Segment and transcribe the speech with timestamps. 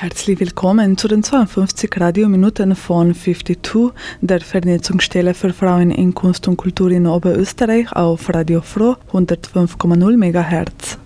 [0.00, 3.92] Herzlich willkommen zu den 52 Radiominuten von 52,
[4.22, 10.99] der Vernetzungsstelle für Frauen in Kunst und Kultur in Oberösterreich auf Radio Froh 105,0 MHz.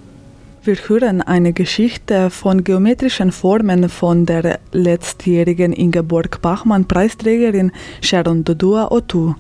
[0.66, 9.34] Wir hören eine Geschichte von geometrischen Formen von der letztjährigen Ingeborg Bachmann-Preisträgerin Sharon Dodua Otu.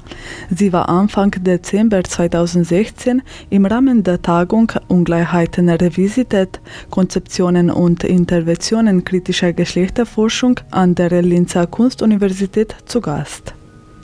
[0.54, 9.54] Sie war Anfang Dezember 2016 im Rahmen der Tagung Ungleichheiten revisitet, Konzeptionen und Interventionen kritischer
[9.54, 13.54] Geschlechterforschung an der Linzer Kunstuniversität zu Gast.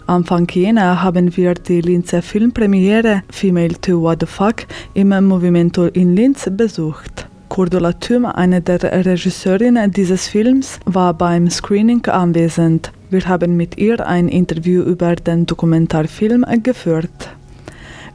[0.07, 6.17] Anfang Jänner haben wir die Linzer Filmpremiere Female to What the Fuck im Movimento in
[6.17, 7.27] Linz besucht.
[7.49, 12.93] Cordula Thüm, eine der Regisseurinnen dieses Films, war beim Screening anwesend.
[13.11, 17.31] Wir haben mit ihr ein Interview über den Dokumentarfilm geführt.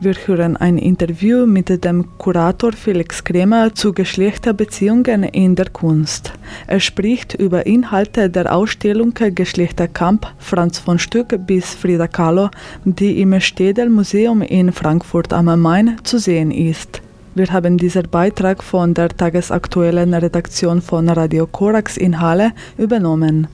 [0.02, 6.34] Wir hören ein Interview mit dem Kurator Felix Kremer zu Geschlechterbeziehungen in der Kunst.
[6.68, 12.50] Er spricht über Inhalte der Ausstellung Geschlechterkampf Franz von Stück bis Frida Kahlo,
[12.84, 17.02] die im Städel Museum in Frankfurt am Main zu sehen ist.
[17.34, 23.48] Wir haben diesen Beitrag von der tagesaktuellen Redaktion von Radio Korax in Halle übernommen.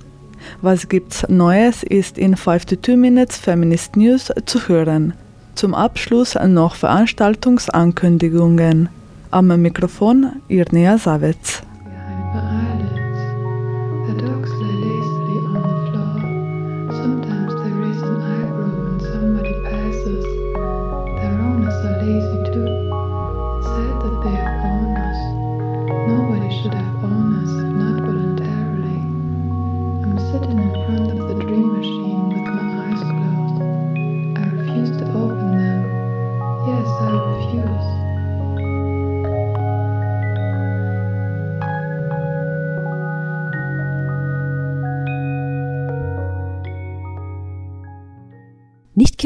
[0.63, 5.13] Was gibt's Neues ist in 5 to 2 Minutes Feminist News zu hören.
[5.55, 8.87] Zum Abschluss noch Veranstaltungsankündigungen.
[9.29, 11.63] Am Mikrofon Irnea Savitz.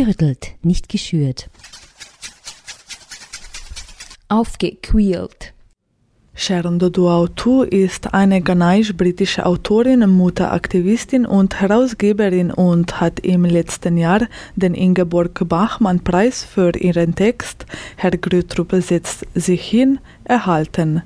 [0.05, 1.49] Gerüttelt, nicht geschürt.
[4.29, 5.53] Aufgequält.
[6.37, 14.27] Sharon Doduautu ist eine ghanaisch-britische Autorin, Mutter, Aktivistin und Herausgeberin und hat im letzten Jahr
[14.55, 21.03] den Ingeborg Bachmann-Preis für ihren Text Herr Grütrup setzt sich hin erhalten.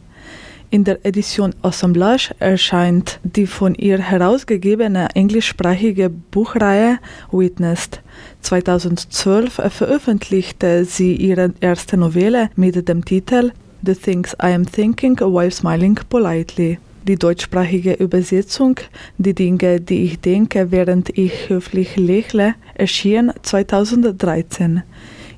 [0.72, 7.00] In der Edition Assemblage erscheint die von ihr herausgegebene englischsprachige Buchreihe
[7.32, 8.02] Witnessed.
[8.42, 13.52] 2012 veröffentlichte sie ihre erste Novelle mit dem Titel
[13.84, 16.78] The Things I Am Thinking While Smiling Politely.
[17.08, 18.76] Die deutschsprachige Übersetzung
[19.18, 24.84] Die Dinge, die ich denke, während ich höflich lächle, erschien 2013.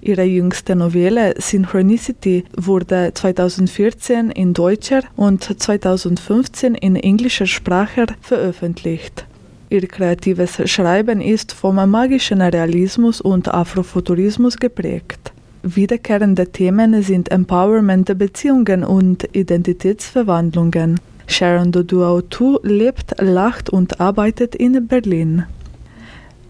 [0.03, 9.25] Ihre jüngste Novelle Synchronicity wurde 2014 in deutscher und 2015 in englischer Sprache veröffentlicht.
[9.69, 15.31] Ihr kreatives Schreiben ist vom magischen Realismus und Afrofuturismus geprägt.
[15.61, 20.99] Wiederkehrende Themen sind Empowerment, Beziehungen und Identitätsverwandlungen.
[21.27, 25.45] Sharon Doduautu lebt, lacht und arbeitet in Berlin.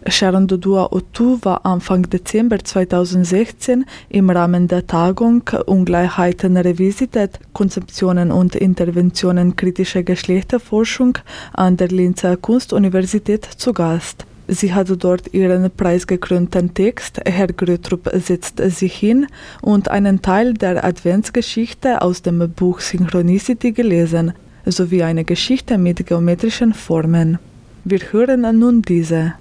[0.07, 8.55] Sharon Dodua Otu war Anfang Dezember 2016 im Rahmen der Tagung Ungleichheiten revisitet, Konzeptionen und
[8.55, 11.19] Interventionen kritischer Geschlechterforschung
[11.53, 14.25] an der Linzer Kunstuniversität zu Gast.
[14.47, 19.27] Sie hat dort ihren preisgekrönten Text Herr Grötrup setzt sich hin
[19.61, 24.33] und einen Teil der Adventsgeschichte aus dem Buch Synchronicity gelesen,
[24.65, 27.37] sowie eine Geschichte mit geometrischen Formen.
[27.85, 29.35] Wir hören nun diese.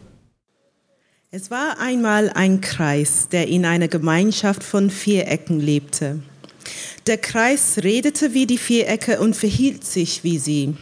[1.33, 6.19] Es war einmal ein Kreis, der in einer Gemeinschaft von Vierecken lebte.
[7.07, 10.75] Der Kreis redete wie die Vierecke und verhielt sich wie sie.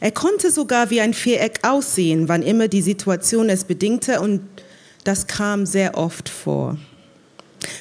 [0.00, 4.40] Er konnte sogar wie ein Viereck aussehen, wann immer die Situation es bedingte, und
[5.04, 6.76] das kam sehr oft vor.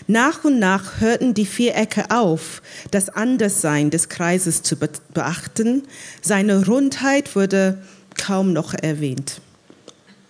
[0.06, 2.62] Nach und nach hörten die Vierecke auf,
[2.92, 5.81] das Anderssein des Kreises zu beachten.
[6.21, 7.81] Seine Rundheit wurde
[8.16, 9.42] kaum noch erwähnt.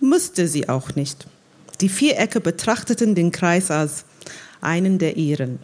[0.00, 1.26] Musste sie auch nicht.
[1.84, 4.06] Die Vierecke betrachteten den Kreis als
[4.62, 5.58] einen der ihren.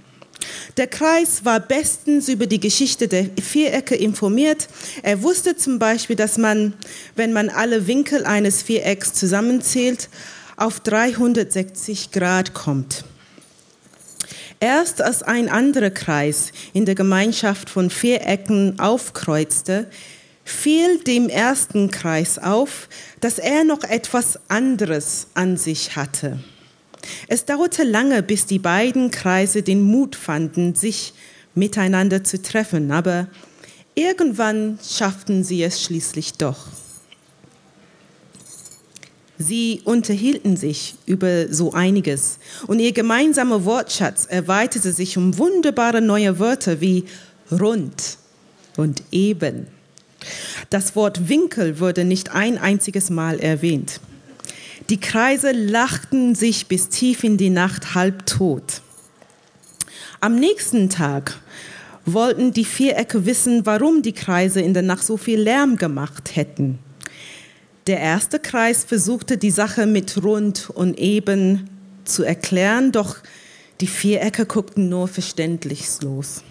[0.76, 4.68] Der Kreis war bestens über die Geschichte der Vierecke informiert.
[5.02, 6.74] Er wusste zum Beispiel, dass man,
[7.16, 10.10] wenn man alle Winkel eines Vierecks zusammenzählt,
[10.58, 13.04] auf 360 Grad kommt.
[14.60, 19.88] Erst als ein anderer Kreis in der Gemeinschaft von Vierecken aufkreuzte,
[20.44, 22.88] fiel dem ersten Kreis auf,
[23.20, 26.40] dass er noch etwas anderes an sich hatte.
[27.28, 31.14] Es dauerte lange, bis die beiden Kreise den Mut fanden, sich
[31.54, 33.28] miteinander zu treffen, aber
[33.94, 36.66] irgendwann schafften sie es schließlich doch.
[39.38, 46.38] Sie unterhielten sich über so einiges und ihr gemeinsamer Wortschatz erweiterte sich um wunderbare neue
[46.38, 47.04] Wörter wie
[47.50, 48.18] rund
[48.76, 49.66] und eben.
[50.70, 54.00] Das Wort Winkel wurde nicht ein einziges Mal erwähnt.
[54.88, 58.82] Die Kreise lachten sich bis tief in die Nacht halbtot.
[60.20, 61.38] Am nächsten Tag
[62.04, 66.78] wollten die Vierecke wissen, warum die Kreise in der Nacht so viel Lärm gemacht hätten.
[67.86, 71.68] Der erste Kreis versuchte die Sache mit rund und eben
[72.04, 73.16] zu erklären, doch
[73.80, 76.42] die Vierecke guckten nur verständlichlos.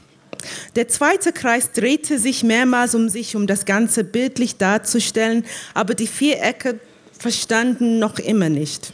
[0.76, 6.08] Der zweite Kreis drehte sich mehrmals um sich, um das Ganze bildlich darzustellen, aber die
[6.08, 6.80] Vierecke
[7.18, 8.94] verstanden noch immer nicht.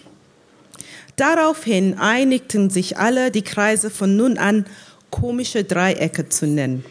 [1.16, 4.66] Daraufhin einigten sich alle, die Kreise von nun an
[5.12, 6.84] komische Dreiecke zu nennen.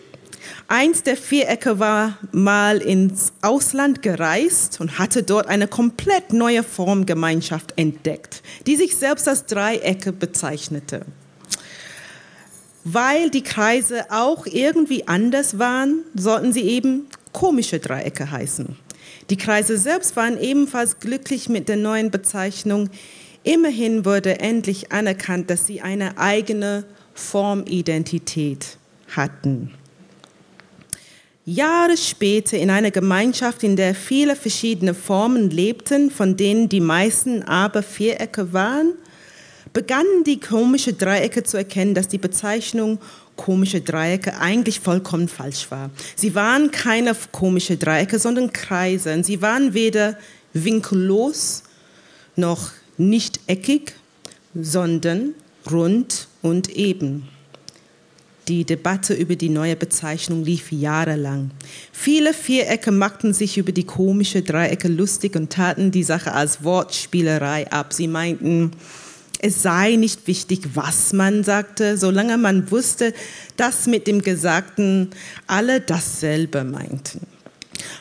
[0.68, 7.74] Eins der Vierecke war mal ins Ausland gereist und hatte dort eine komplett neue Formgemeinschaft
[7.76, 11.04] entdeckt, die sich selbst als Dreiecke bezeichnete.
[12.84, 18.76] Weil die Kreise auch irgendwie anders waren, sollten sie eben komische Dreiecke heißen.
[19.30, 22.90] Die Kreise selbst waren ebenfalls glücklich mit der neuen Bezeichnung.
[23.42, 26.84] Immerhin wurde endlich anerkannt, dass sie eine eigene
[27.14, 28.76] Formidentität
[29.16, 29.72] hatten.
[31.46, 37.42] Jahre später in einer Gemeinschaft, in der viele verschiedene Formen lebten, von denen die meisten
[37.42, 38.94] aber Vierecke waren,
[39.74, 42.98] begannen die komische Dreiecke zu erkennen, dass die Bezeichnung
[43.36, 45.90] komische Dreiecke eigentlich vollkommen falsch war.
[46.16, 49.22] Sie waren keine komische Dreiecke, sondern Kreise.
[49.22, 50.16] Sie waren weder
[50.54, 51.64] winkellos
[52.36, 53.94] noch nicht eckig,
[54.54, 55.34] sondern
[55.70, 57.28] rund und eben.
[58.46, 61.50] Die Debatte über die neue Bezeichnung lief jahrelang.
[61.92, 67.72] Viele Vierecke machten sich über die komische Dreiecke lustig und taten die Sache als Wortspielerei
[67.72, 67.94] ab.
[67.94, 68.72] Sie meinten,
[69.44, 73.12] es sei nicht wichtig, was man sagte, solange man wusste,
[73.58, 75.10] dass mit dem Gesagten
[75.46, 77.20] alle dasselbe meinten.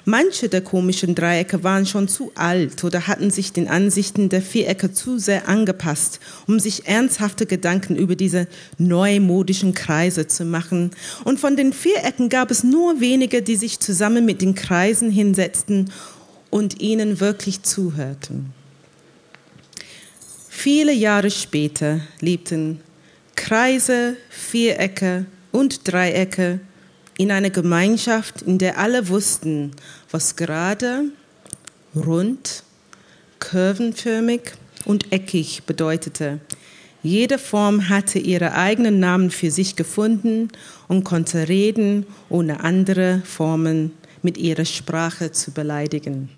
[0.05, 4.93] Manche der komischen Dreiecke waren schon zu alt oder hatten sich den Ansichten der Vierecke
[4.93, 8.47] zu sehr angepasst, um sich ernsthafte Gedanken über diese
[8.77, 10.91] neumodischen Kreise zu machen.
[11.25, 15.91] Und von den Vierecken gab es nur wenige, die sich zusammen mit den Kreisen hinsetzten
[16.49, 18.53] und ihnen wirklich zuhörten.
[20.55, 22.79] Viele Jahre später lebten
[23.35, 26.61] Kreise, Vierecke und Dreiecke
[27.17, 29.71] in einer Gemeinschaft, in der alle wussten,
[30.09, 31.05] was gerade,
[31.93, 32.63] rund,
[33.39, 34.53] kurvenförmig
[34.85, 36.39] und eckig bedeutete.
[37.01, 40.49] Jede Form hatte ihre eigenen Namen für sich gefunden
[40.87, 43.91] und konnte reden, ohne andere Formen
[44.21, 46.29] mit ihrer Sprache zu beleidigen.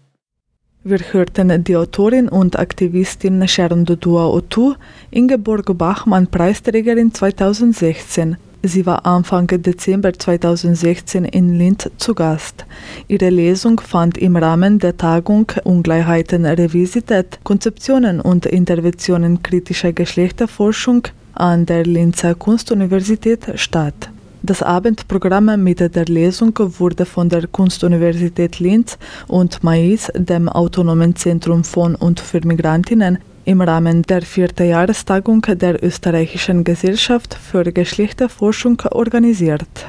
[0.87, 4.75] Wir hörten die Autorin und Aktivistin Sharon Dodua Otu,
[5.09, 8.37] Ingeborg Bachmann, Preisträgerin 2016.
[8.61, 12.67] Sie war Anfang Dezember 2016 in Linz zu Gast.
[13.07, 21.65] Ihre Lesung fand im Rahmen der Tagung Ungleichheiten revisitet, Konzeptionen und Interventionen kritischer Geschlechterforschung an
[21.65, 24.11] der Linzer Kunstuniversität statt.
[24.47, 31.63] Das Abendprogramm mit der Lesung wurde von der Kunstuniversität Linz und MAIS, dem Autonomen Zentrum
[31.63, 39.87] von und für Migrantinnen, im Rahmen der vierten Jahrestagung der Österreichischen Gesellschaft für Geschlechterforschung organisiert.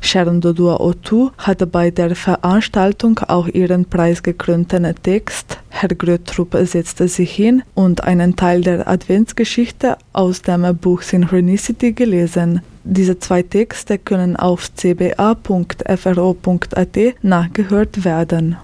[0.00, 7.30] Sharon Dodua Otu hat bei der Veranstaltung auch ihren preisgekrönten Text Herr Grötrup setzte sich
[7.30, 12.62] hin und einen Teil der Adventsgeschichte aus dem Buch Synchronicity gelesen.
[12.82, 15.38] Diese zwei Texte können auf cba.fro.at
[17.22, 18.56] nachgehört werden.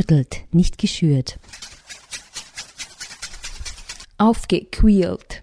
[0.00, 1.38] Gerüttelt, nicht geschürt.
[4.18, 5.42] Aufgequält.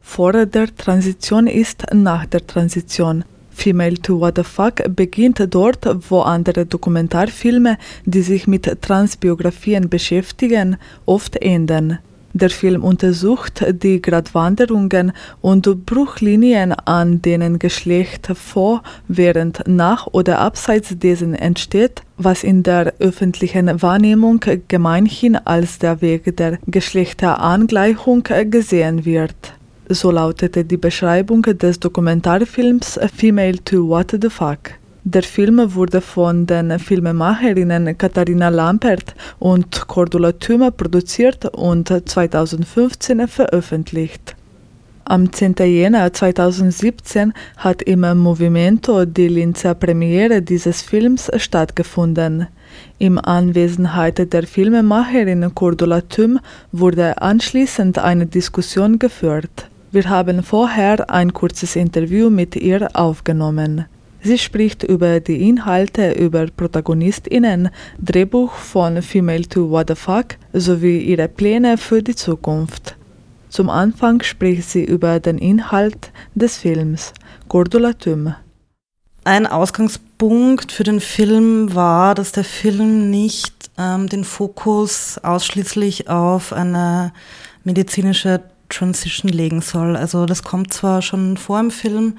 [0.00, 3.24] Vor der Transition ist nach der Transition.
[3.50, 10.76] Female to What the Fuck beginnt dort, wo andere Dokumentarfilme, die sich mit Transbiografien beschäftigen,
[11.06, 11.98] oft enden.
[12.36, 20.98] Der Film untersucht die Gratwanderungen und Bruchlinien, an denen Geschlecht vor, während, nach oder abseits
[20.98, 29.54] dessen entsteht, was in der öffentlichen Wahrnehmung gemeinhin als der Weg der Geschlechterangleichung gesehen wird.
[29.88, 34.72] So lautete die Beschreibung des Dokumentarfilms Female to What the Fuck.
[35.06, 44.34] Der Film wurde von den Filmemacherinnen Katharina Lampert und Cordula Thümer produziert und 2015 veröffentlicht.
[45.04, 45.56] Am 10.
[45.58, 52.46] Jänner 2017 hat im Movimento die Linzer Premiere dieses Films stattgefunden.
[52.96, 56.40] In Anwesenheit der Filmemacherin Cordula Thüm
[56.72, 59.68] wurde anschließend eine Diskussion geführt.
[59.92, 63.84] Wir haben vorher ein kurzes Interview mit ihr aufgenommen.
[64.26, 70.98] Sie spricht über die Inhalte, über ProtagonistInnen, Drehbuch von Female to What the Fuck sowie
[71.00, 72.96] ihre Pläne für die Zukunft.
[73.50, 77.12] Zum Anfang spricht sie über den Inhalt des Films.
[77.48, 78.34] Cordula Thüm.
[79.24, 86.54] Ein Ausgangspunkt für den Film war, dass der Film nicht ähm, den Fokus ausschließlich auf
[86.54, 87.12] eine
[87.62, 88.40] medizinische
[88.70, 89.96] Transition legen soll.
[89.96, 92.16] Also das kommt zwar schon vor im Film,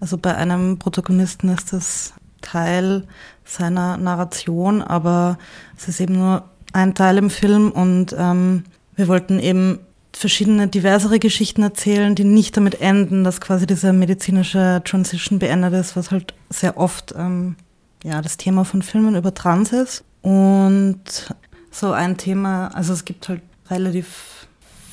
[0.00, 3.04] also bei einem Protagonisten ist das Teil
[3.44, 5.38] seiner Narration, aber
[5.76, 9.80] es ist eben nur ein Teil im Film und ähm, wir wollten eben
[10.12, 15.96] verschiedene diversere Geschichten erzählen, die nicht damit enden, dass quasi diese medizinische Transition beendet ist,
[15.96, 17.56] was halt sehr oft ähm,
[18.02, 20.04] ja das Thema von Filmen über Trans ist.
[20.22, 21.34] Und
[21.70, 24.46] so ein Thema, also es gibt halt relativ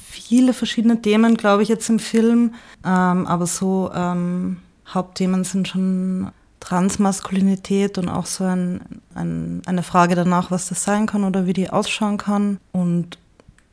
[0.09, 2.53] viele verschiedene Themen, glaube ich, jetzt im Film.
[2.85, 4.57] Ähm, aber so ähm,
[4.87, 8.81] Hauptthemen sind schon Transmaskulinität und auch so ein,
[9.15, 12.57] ein, eine Frage danach, was das sein kann oder wie die ausschauen kann.
[12.71, 13.17] Und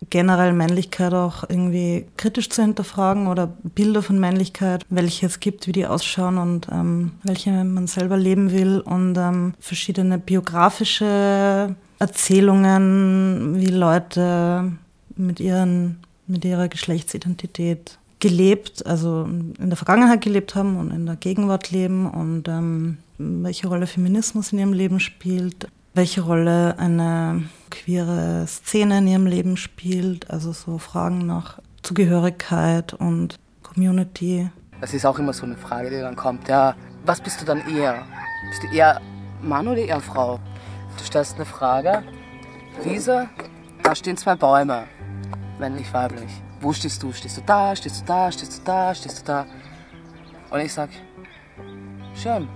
[0.09, 5.73] generell Männlichkeit auch irgendwie kritisch zu hinterfragen oder Bilder von Männlichkeit, welche es gibt, wie
[5.73, 13.67] die ausschauen und ähm, welche man selber leben will und ähm, verschiedene biografische Erzählungen, wie
[13.67, 14.73] Leute
[15.17, 15.99] mit ihren
[16.31, 22.09] mit ihrer Geschlechtsidentität gelebt, also in der Vergangenheit gelebt haben und in der Gegenwart leben
[22.09, 29.09] und ähm, welche Rolle Feminismus in ihrem Leben spielt, welche Rolle eine queere Szene in
[29.09, 34.51] ihrem Leben spielt, also so Fragen nach Zugehörigkeit und Community.
[34.81, 36.49] Das ist auch immer so eine Frage, die dann kommt.
[36.49, 36.75] Ja,
[37.05, 38.05] was bist du dann eher?
[38.49, 39.01] Bist du eher
[39.43, 40.39] Mann oder eher Frau?
[40.99, 42.03] Du stellst eine Frage.
[42.85, 43.29] Wiese,
[43.83, 44.85] da stehen zwei Bäume
[45.61, 46.31] männlich, weiblich.
[46.61, 47.11] Wo stehst du?
[47.13, 47.75] Stehst du da?
[47.75, 48.31] Stehst du da?
[48.31, 48.95] Stehst du da?
[48.95, 49.47] Stehst du da?
[50.51, 50.91] Und ich sag,
[52.15, 52.49] schön.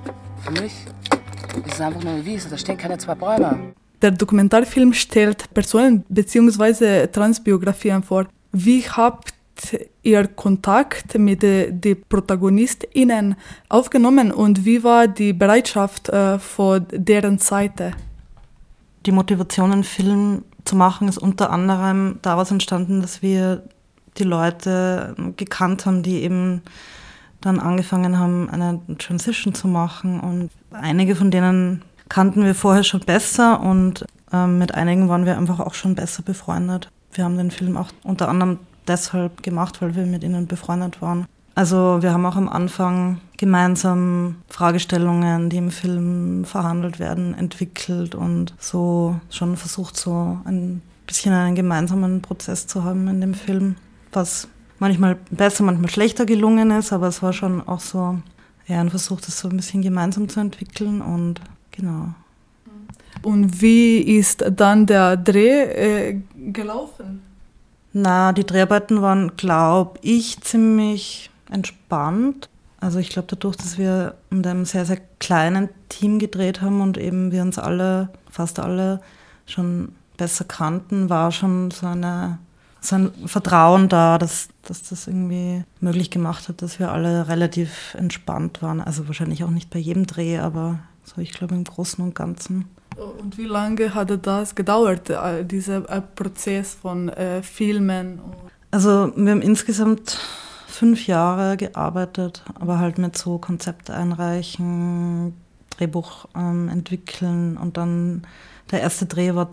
[0.42, 0.74] Für mich
[1.66, 3.72] ist es einfach nur eine Wiese, da stehen keine zwei Bäume.
[4.02, 7.06] Der Dokumentarfilm stellt Personen bzw.
[7.06, 8.26] Transbiografien vor.
[8.52, 9.32] Wie habt
[10.02, 13.36] ihr Kontakt mit den ProtagonistInnen
[13.70, 17.92] aufgenommen und wie war die Bereitschaft äh, von deren Seite?
[19.06, 23.62] Die Motivation, einen Film zu machen, ist unter anderem daraus entstanden, dass wir
[24.18, 26.62] die Leute gekannt haben, die eben
[27.40, 30.20] dann angefangen haben, eine Transition zu machen.
[30.20, 35.36] Und einige von denen kannten wir vorher schon besser und ähm, mit einigen waren wir
[35.36, 36.90] einfach auch schon besser befreundet.
[37.12, 41.26] Wir haben den Film auch unter anderem deshalb gemacht, weil wir mit ihnen befreundet waren.
[41.54, 48.54] Also wir haben auch am Anfang gemeinsam Fragestellungen, die im Film verhandelt werden, entwickelt und
[48.58, 53.76] so schon versucht, so ein bisschen einen gemeinsamen Prozess zu haben in dem Film,
[54.14, 58.18] was manchmal besser, manchmal schlechter gelungen ist, aber es war schon auch so
[58.66, 61.40] ja, ein Versuch, das so ein bisschen gemeinsam zu entwickeln und
[61.70, 62.14] genau.
[63.22, 67.22] Und wie ist dann der Dreh äh, gelaufen?
[67.92, 72.48] Na, die Dreharbeiten waren, glaube ich, ziemlich entspannt.
[72.80, 76.98] Also ich glaube, dadurch, dass wir mit einem sehr, sehr kleinen Team gedreht haben und
[76.98, 79.00] eben wir uns alle, fast alle,
[79.46, 82.38] schon besser kannten, war schon so, eine,
[82.84, 87.94] so ein Vertrauen da, dass, dass das irgendwie möglich gemacht hat, dass wir alle relativ
[87.94, 88.80] entspannt waren.
[88.80, 92.66] Also wahrscheinlich auch nicht bei jedem Dreh, aber so ich glaube im Großen und Ganzen.
[93.18, 98.20] Und wie lange hat das gedauert, äh, dieser äh, Prozess von äh, Filmen?
[98.70, 100.18] Also wir haben insgesamt
[100.66, 105.34] fünf Jahre gearbeitet, aber halt mit so Konzept einreichen,
[105.70, 108.22] Drehbuch ähm, entwickeln und dann
[108.70, 109.50] Der erste Dreh war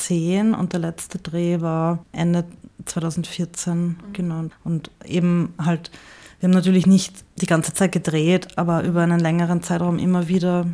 [0.00, 2.44] 2010 und der letzte Dreh war Ende
[2.84, 3.96] 2014, mhm.
[4.12, 4.44] genau.
[4.64, 5.90] Und eben halt,
[6.40, 10.66] wir haben natürlich nicht die ganze Zeit gedreht, aber über einen längeren Zeitraum immer wieder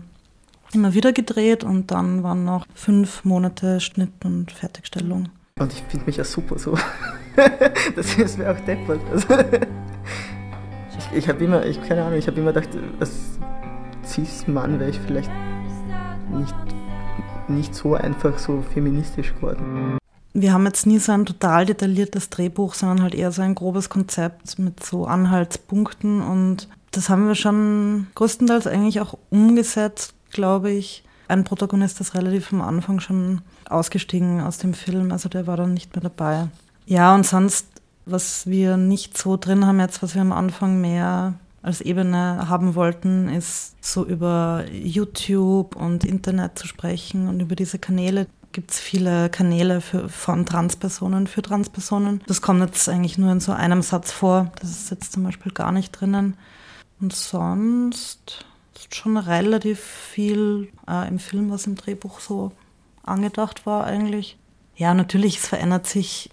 [0.73, 5.29] immer wieder gedreht und dann waren noch fünf Monate Schnitt und Fertigstellung.
[5.59, 6.77] Und ich finde mich ja super so.
[7.97, 9.01] das ist mir auch deppert.
[9.11, 9.27] Also
[10.99, 13.39] ich ich habe immer, ich keine Ahnung, ich habe immer gedacht, als
[14.05, 15.31] Cis-Mann wäre ich vielleicht
[16.31, 16.55] nicht,
[17.49, 19.99] nicht so einfach so feministisch geworden.
[20.33, 23.89] Wir haben jetzt nie so ein total detailliertes Drehbuch, sondern halt eher so ein grobes
[23.89, 31.05] Konzept mit so Anhaltspunkten und das haben wir schon größtenteils eigentlich auch umgesetzt, glaube ich.
[31.29, 35.75] Ein Protagonist ist relativ am Anfang schon ausgestiegen aus dem Film, also der war dann
[35.75, 36.49] nicht mehr dabei.
[36.87, 37.67] Ja, und sonst,
[38.05, 41.35] was wir nicht so drin haben jetzt, was wir am Anfang mehr
[41.67, 47.79] als Ebene haben wollten, ist so über YouTube und Internet zu sprechen und über diese
[47.79, 48.29] Kanäle.
[48.53, 52.23] Gibt es viele Kanäle für, von Transpersonen für Transpersonen.
[52.27, 54.53] Das kommt jetzt eigentlich nur in so einem Satz vor.
[54.61, 56.37] Das ist jetzt zum Beispiel gar nicht drinnen.
[57.01, 62.53] Und sonst ist schon relativ viel äh, im Film, was im Drehbuch so
[63.03, 64.39] angedacht war eigentlich.
[64.77, 66.31] Ja, natürlich, es verändert sich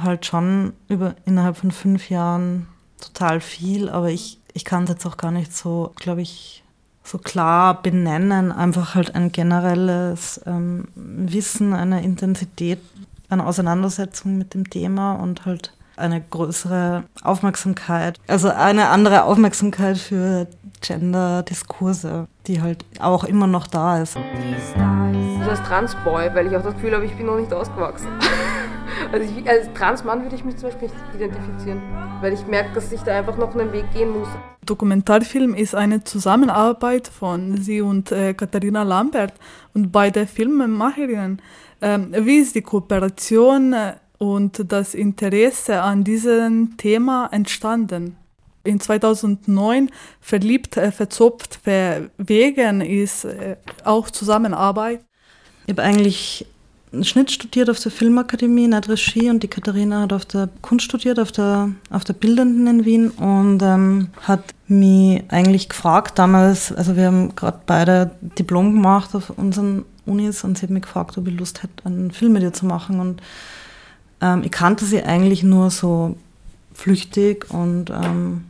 [0.00, 2.66] halt schon über, innerhalb von fünf Jahren
[3.00, 6.64] total viel, aber ich, ich kann es jetzt auch gar nicht so, glaube ich,
[7.04, 8.50] so klar benennen.
[8.50, 12.80] Einfach halt ein generelles ähm, Wissen, eine Intensität,
[13.28, 20.48] eine Auseinandersetzung mit dem Thema und halt eine größere Aufmerksamkeit, also eine andere Aufmerksamkeit für
[20.80, 24.16] Gender-Diskurse, die halt auch immer noch da ist.
[24.16, 28.08] Also als Transboy, weil ich auch das Gefühl habe, ich bin noch nicht ausgewachsen.
[29.12, 31.82] Also ich, als Transmann würde ich mich zum Beispiel nicht identifizieren,
[32.20, 34.28] weil ich merke, dass ich da einfach noch einen Weg gehen muss.
[34.66, 39.32] Dokumentarfilm ist eine Zusammenarbeit von sie und äh, Katharina Lambert
[39.74, 41.40] und beide Filmemacherinnen.
[41.80, 48.16] Ähm, wie ist die Kooperation äh, und das Interesse an diesem Thema entstanden?
[48.64, 55.00] In 2009 verliebt, äh, verzopft, verwegen ist äh, auch Zusammenarbeit.
[55.66, 56.46] Ich habe eigentlich
[57.02, 61.18] Schnitt studiert auf der Filmakademie, nicht Regie und die Katharina hat auf der Kunst studiert,
[61.18, 66.96] auf der, auf der Bildenden in Wien und ähm, hat mich eigentlich gefragt damals, also
[66.96, 71.28] wir haben gerade beide Diplom gemacht auf unseren Unis und sie hat mich gefragt, ob
[71.28, 73.22] ich Lust hätte, einen Film mit ihr zu machen und
[74.20, 76.16] ähm, ich kannte sie eigentlich nur so
[76.72, 78.44] flüchtig und ähm,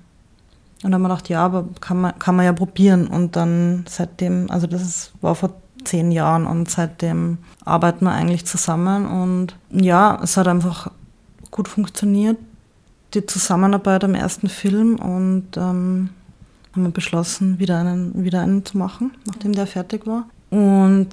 [0.85, 3.09] und dann haben wir gedacht, ja, aber kann man, kann man ja probieren.
[3.09, 7.39] Und dann seitdem, also das ist, war vor zehn Jahren und seitdem
[7.69, 9.07] arbeiten wir eigentlich zusammen.
[9.07, 10.91] Und ja, es hat einfach
[11.51, 12.37] gut funktioniert,
[13.15, 14.97] die Zusammenarbeit am ersten Film.
[14.97, 16.11] Und ähm,
[16.73, 20.27] haben wir beschlossen, wieder einen, wieder einen zu machen, nachdem der fertig war.
[20.51, 21.09] Und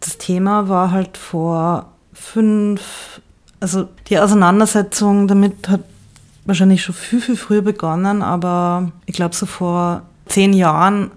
[0.00, 3.20] das Thema war halt vor fünf,
[3.60, 5.80] also die Auseinandersetzung damit hat
[6.44, 11.10] wahrscheinlich schon viel, viel früher begonnen, aber ich glaube, so vor zehn Jahren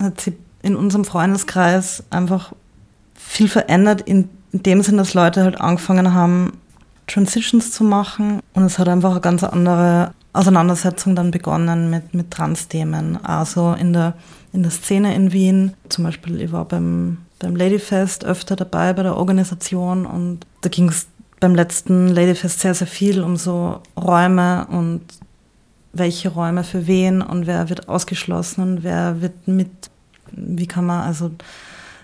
[0.00, 2.52] hat sie in unserem Freundeskreis einfach
[3.26, 6.58] viel verändert, in, dem Sinn, dass Leute halt angefangen haben,
[7.06, 8.40] Transitions zu machen.
[8.54, 13.24] Und es hat einfach eine ganz andere Auseinandersetzung dann begonnen mit, mit Trans-Themen.
[13.24, 14.14] Also in der,
[14.52, 19.02] in der Szene in Wien, zum Beispiel, ich war beim, beim Ladyfest öfter dabei bei
[19.02, 21.06] der Organisation und da ging es
[21.40, 25.02] beim letzten Ladyfest sehr, sehr viel um so Räume und
[25.92, 29.70] welche Räume für wen und wer wird ausgeschlossen und wer wird mit,
[30.30, 31.30] wie kann man also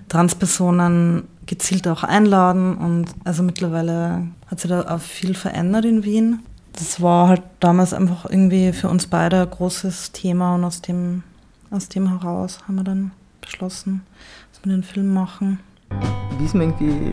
[0.09, 6.41] Transpersonen gezielt auch einladen und also mittlerweile hat sich da auch viel verändert in Wien.
[6.73, 11.23] Das war halt damals einfach irgendwie für uns beide ein großes Thema und aus dem,
[11.71, 14.03] aus dem heraus haben wir dann beschlossen,
[14.53, 15.59] dass wir den Film machen.
[16.39, 17.13] Wie ist man irgendwie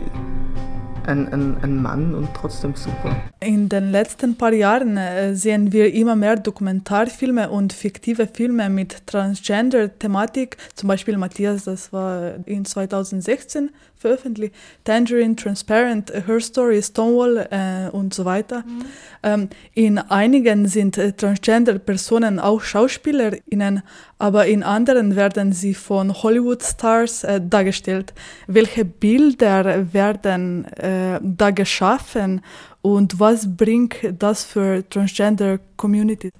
[1.06, 3.16] ein, ein, ein Mann und trotzdem super.
[3.40, 9.06] In den letzten paar Jahren äh, sehen wir immer mehr Dokumentarfilme und fiktive Filme mit
[9.06, 10.56] Transgender-Thematik.
[10.74, 13.70] Zum Beispiel Matthias, das war in 2016
[14.06, 14.54] veröffentlicht.
[14.84, 18.62] Tangerine, Transparent, Her Story, Stonewall äh, und so weiter.
[18.66, 18.84] Mhm.
[19.22, 23.82] Ähm, in einigen sind äh, Transgender-Personen auch SchauspielerInnen,
[24.18, 28.14] aber in anderen werden sie von Hollywood-Stars äh, dargestellt.
[28.46, 32.42] Welche Bilder werden äh, da geschaffen
[32.82, 36.30] und was bringt das für Transgender-Community?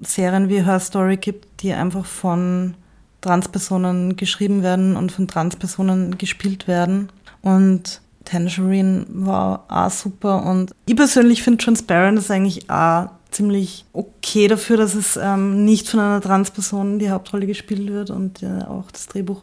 [0.00, 2.74] Serien wie Her Story gibt, die einfach von
[3.20, 7.10] Transpersonen geschrieben werden und von Transpersonen gespielt werden.
[7.42, 10.44] Und Tangerine war auch super.
[10.44, 15.88] Und ich persönlich finde Transparent ist eigentlich auch ziemlich okay dafür, dass es ähm, nicht
[15.88, 19.42] von einer Transperson die Hauptrolle gespielt wird und äh, auch das Drehbuch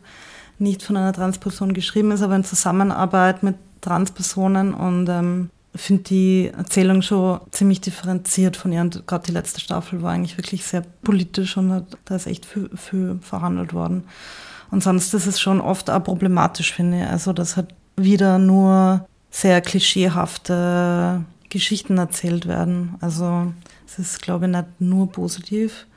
[0.58, 6.52] nicht von einer Transperson geschrieben ist, aber in Zusammenarbeit mit Transpersonen und ähm, finde die
[6.56, 8.82] Erzählung schon ziemlich differenziert von ihr.
[8.82, 12.46] Und gerade die letzte Staffel war eigentlich wirklich sehr politisch und hat, da ist echt
[12.46, 14.04] viel, viel verhandelt worden.
[14.72, 17.08] Und sonst ist es schon oft auch problematisch, finde ich.
[17.08, 22.96] Also das hat wieder nur sehr klischeehafte Geschichten erzählt werden.
[23.02, 23.54] Also
[23.86, 25.88] es ist, glaube ich, nicht nur positiv.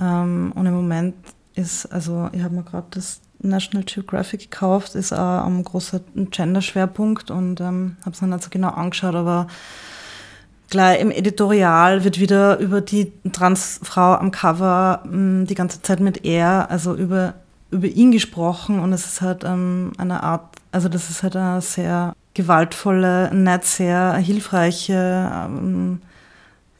[0.00, 1.14] Ähm, und im Moment
[1.54, 7.30] ist, also ich habe mir gerade das National Geographic gekauft, ist auch ein großer Gender-Schwerpunkt
[7.30, 9.46] und ähm, habe es noch nicht so genau angeschaut, aber
[10.70, 16.00] gleich im Editorial wird wieder über die Transfrau am Cover mh, hm, die ganze Zeit
[16.00, 17.34] mit er, also über,
[17.70, 21.60] über ihn gesprochen und es ist halt ähm, eine Art, also das ist halt eine
[21.60, 26.00] sehr gewaltvolle, nicht sehr hilfreiche ähm,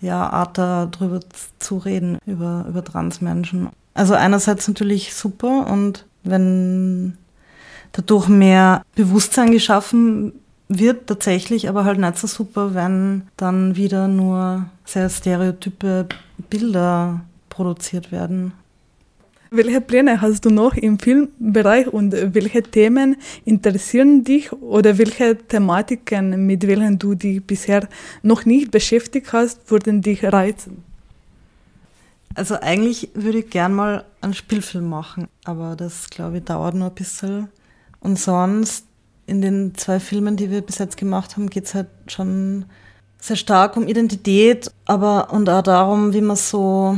[0.01, 1.21] ja, Art darüber
[1.59, 3.69] zu reden, über, über Transmenschen.
[3.95, 7.17] Also einerseits natürlich super und wenn
[7.93, 10.33] dadurch mehr Bewusstsein geschaffen
[10.69, 16.07] wird tatsächlich, aber halt nicht so super, wenn dann wieder nur sehr stereotype
[16.51, 18.53] Bilder produziert werden.
[19.51, 26.47] Welche Pläne hast du noch im Filmbereich und welche Themen interessieren dich oder welche Thematiken,
[26.47, 27.89] mit welchen du dich bisher
[28.23, 30.85] noch nicht beschäftigt hast, würden dich reizen?
[32.39, 36.89] Also eigentlich würde ich gern mal einen Spielfilm machen, aber das, glaube ich, dauert nur
[36.89, 37.49] ein bisschen.
[37.99, 38.87] Und sonst,
[39.27, 42.67] in den zwei Filmen, die wir bis jetzt gemacht haben, geht es halt schon
[43.21, 46.97] sehr stark um Identität, aber und auch darum, wie man so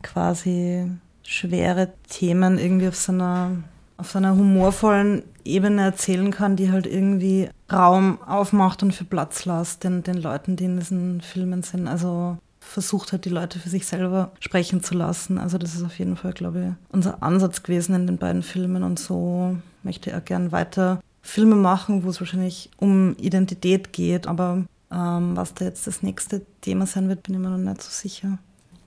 [0.00, 0.88] quasi
[1.24, 3.64] schwere Themen irgendwie auf so einer,
[3.96, 9.44] auf so einer humorvollen Ebene erzählen kann, die halt irgendwie Raum aufmacht und für Platz
[9.44, 11.88] lässt den, den Leuten, die in diesen Filmen sind.
[11.88, 15.38] Also versucht hat, die Leute für sich selber sprechen zu lassen.
[15.38, 18.82] Also das ist auf jeden Fall, glaube ich, unser Ansatz gewesen in den beiden Filmen
[18.82, 24.64] und so möchte auch gern weiter Filme machen, wo es wahrscheinlich um Identität geht, aber
[24.90, 27.90] ähm, was da jetzt das nächste Thema sein wird, bin ich mir noch nicht so
[27.90, 28.38] sicher.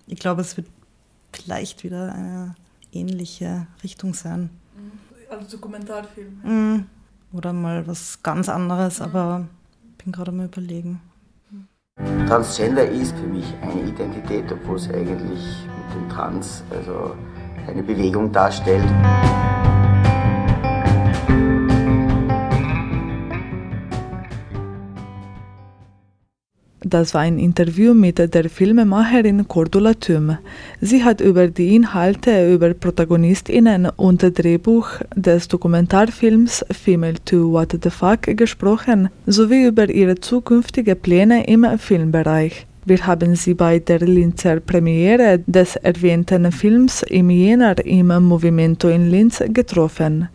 [0.08, 0.68] Ich glaube, es wird
[1.32, 2.56] vielleicht wieder eine
[2.92, 4.50] ähnliche Richtung sein.
[5.30, 6.42] Also Dokumentarfilm.
[6.44, 6.86] Mhm.
[7.34, 9.48] Oder mal was ganz anderes, aber
[9.98, 11.02] bin gerade mal überlegen.
[12.28, 17.16] Transgender ist für mich eine Identität, obwohl es eigentlich mit dem Trans also
[17.68, 18.84] eine Bewegung darstellt.
[26.88, 30.38] Das war ein Interview mit der Filmemacherin Cordula Thüm.
[30.82, 37.90] Sie hat über die Inhalte, über ProtagonistInnen und Drehbuch des Dokumentarfilms Female to What the
[37.90, 42.68] Fuck gesprochen, sowie über ihre zukünftigen Pläne im Filmbereich.
[42.86, 49.10] Wir haben sie bei der Linzer Premiere des erwähnten Films im Jänner im Movimento in
[49.10, 50.30] Linz getroffen.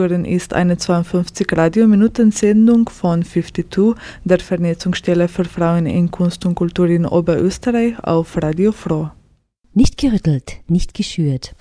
[0.00, 6.88] Hören ist eine 52 Radiominuten-Sendung von 52, der Vernetzungsstelle für Frauen in Kunst und Kultur
[6.88, 9.10] in Oberösterreich auf Radio Froh.
[9.74, 11.54] Nicht gerüttelt, nicht geschürt.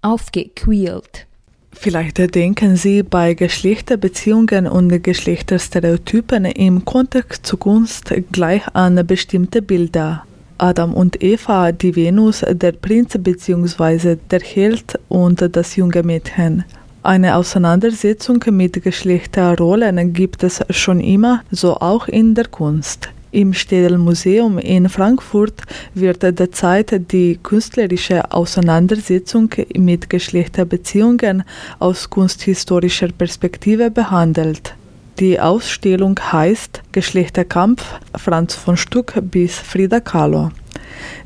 [0.00, 1.26] Aufgequält.
[1.72, 10.24] Vielleicht denken Sie bei Geschlechterbeziehungen und Geschlechterstereotypen im Kontext zu Kunst gleich an bestimmte Bilder.
[10.58, 14.16] Adam und Eva, die Venus, der Prinz bzw.
[14.30, 16.64] der Held und das junge Mädchen.
[17.02, 23.08] Eine Auseinandersetzung mit Geschlechterrollen gibt es schon immer, so auch in der Kunst.
[23.30, 25.62] Im Städel Museum in Frankfurt
[25.94, 31.44] wird derzeit die künstlerische Auseinandersetzung mit Geschlechterbeziehungen
[31.78, 34.74] aus kunsthistorischer Perspektive behandelt.
[35.20, 37.82] Die Ausstellung heißt Geschlechterkampf
[38.16, 40.52] Franz von Stuck bis Frida Kahlo.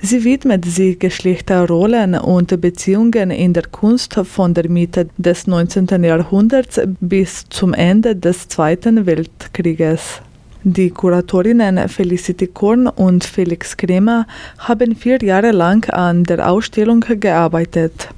[0.00, 6.04] Sie widmet sich Geschlechterrollen und Beziehungen in der Kunst von der Mitte des 19.
[6.04, 10.22] Jahrhunderts bis zum Ende des Zweiten Weltkrieges.
[10.64, 14.26] Die Kuratorinnen Felicity Korn und Felix Kremer
[14.56, 18.08] haben vier Jahre lang an der Ausstellung gearbeitet.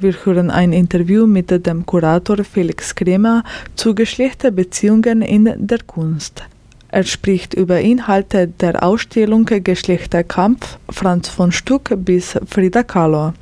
[0.00, 3.42] Wir hören ein Interview mit dem Kurator Felix Kremer
[3.74, 6.44] zu Geschlechterbeziehungen in der Kunst.
[6.86, 13.32] Er spricht über Inhalte der Ausstellung Geschlechterkampf Franz von Stuck bis Frida Kahlo.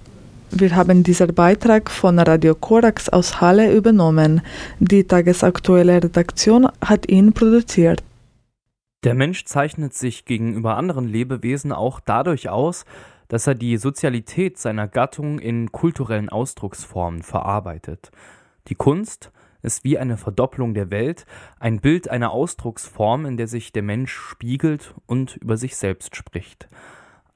[0.50, 4.40] Wir haben diesen Beitrag von Radio Korax aus Halle übernommen.
[4.80, 8.02] Die tagesaktuelle Redaktion hat ihn produziert.
[9.04, 12.86] Der Mensch zeichnet sich gegenüber anderen Lebewesen auch dadurch aus,
[13.28, 18.10] dass er die Sozialität seiner Gattung in kulturellen Ausdrucksformen verarbeitet.
[18.68, 21.26] Die Kunst ist wie eine Verdopplung der Welt,
[21.58, 26.68] ein Bild einer Ausdrucksform, in der sich der Mensch spiegelt und über sich selbst spricht.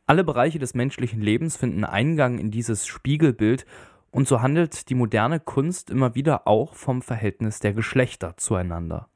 [0.07, 3.67] Alle Bereiche des menschlichen Lebens finden Eingang in dieses Spiegelbild
[4.11, 9.09] und so handelt die moderne Kunst immer wieder auch vom Verhältnis der Geschlechter zueinander.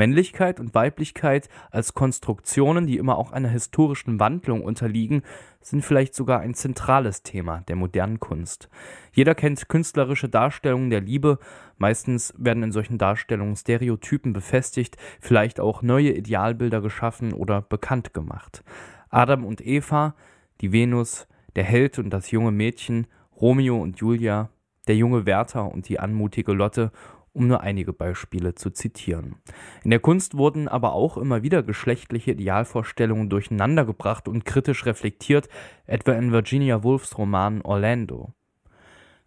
[0.00, 5.20] Männlichkeit und Weiblichkeit als Konstruktionen, die immer auch einer historischen Wandlung unterliegen,
[5.60, 8.70] sind vielleicht sogar ein zentrales Thema der modernen Kunst.
[9.12, 11.38] Jeder kennt künstlerische Darstellungen der Liebe,
[11.76, 18.64] meistens werden in solchen Darstellungen Stereotypen befestigt, vielleicht auch neue Idealbilder geschaffen oder bekannt gemacht.
[19.10, 20.14] Adam und Eva,
[20.62, 23.06] die Venus, der Held und das junge Mädchen,
[23.38, 24.48] Romeo und Julia,
[24.88, 26.90] der junge Werther und die anmutige Lotte
[27.32, 29.36] um nur einige Beispiele zu zitieren.
[29.84, 35.48] In der Kunst wurden aber auch immer wieder geschlechtliche Idealvorstellungen durcheinandergebracht und kritisch reflektiert,
[35.86, 38.34] etwa in Virginia Woolfs Roman Orlando.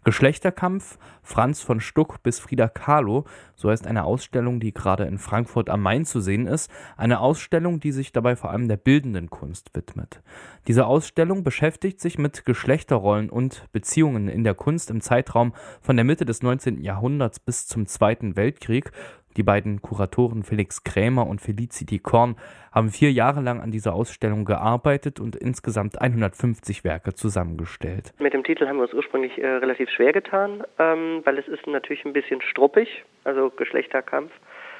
[0.03, 5.69] Geschlechterkampf Franz von Stuck bis Frida Kahlo, so heißt eine Ausstellung, die gerade in Frankfurt
[5.69, 9.73] am Main zu sehen ist, eine Ausstellung, die sich dabei vor allem der bildenden Kunst
[9.73, 10.21] widmet.
[10.67, 16.05] Diese Ausstellung beschäftigt sich mit Geschlechterrollen und Beziehungen in der Kunst im Zeitraum von der
[16.05, 16.81] Mitte des 19.
[16.81, 18.91] Jahrhunderts bis zum Zweiten Weltkrieg
[19.37, 22.35] die beiden Kuratoren Felix Krämer und Felicity Korn
[22.71, 28.13] haben vier Jahre lang an dieser Ausstellung gearbeitet und insgesamt 150 Werke zusammengestellt.
[28.19, 31.67] Mit dem Titel haben wir uns ursprünglich äh, relativ schwer getan, ähm, weil es ist
[31.67, 34.31] natürlich ein bisschen struppig, also Geschlechterkampf,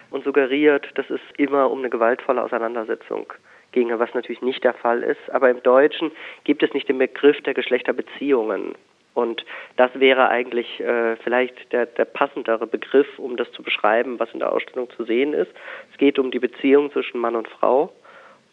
[0.10, 3.34] und suggeriert, dass es immer um eine gewaltvolle Auseinandersetzung
[3.72, 5.30] ginge, was natürlich nicht der Fall ist.
[5.32, 6.12] Aber im Deutschen
[6.44, 8.76] gibt es nicht den Begriff der Geschlechterbeziehungen.
[9.13, 9.45] Und
[9.78, 14.39] das wäre eigentlich äh, vielleicht der, der passendere Begriff, um das zu beschreiben, was in
[14.39, 15.52] der Ausstellung zu sehen ist.
[15.91, 17.93] Es geht um die Beziehung zwischen Mann und Frau.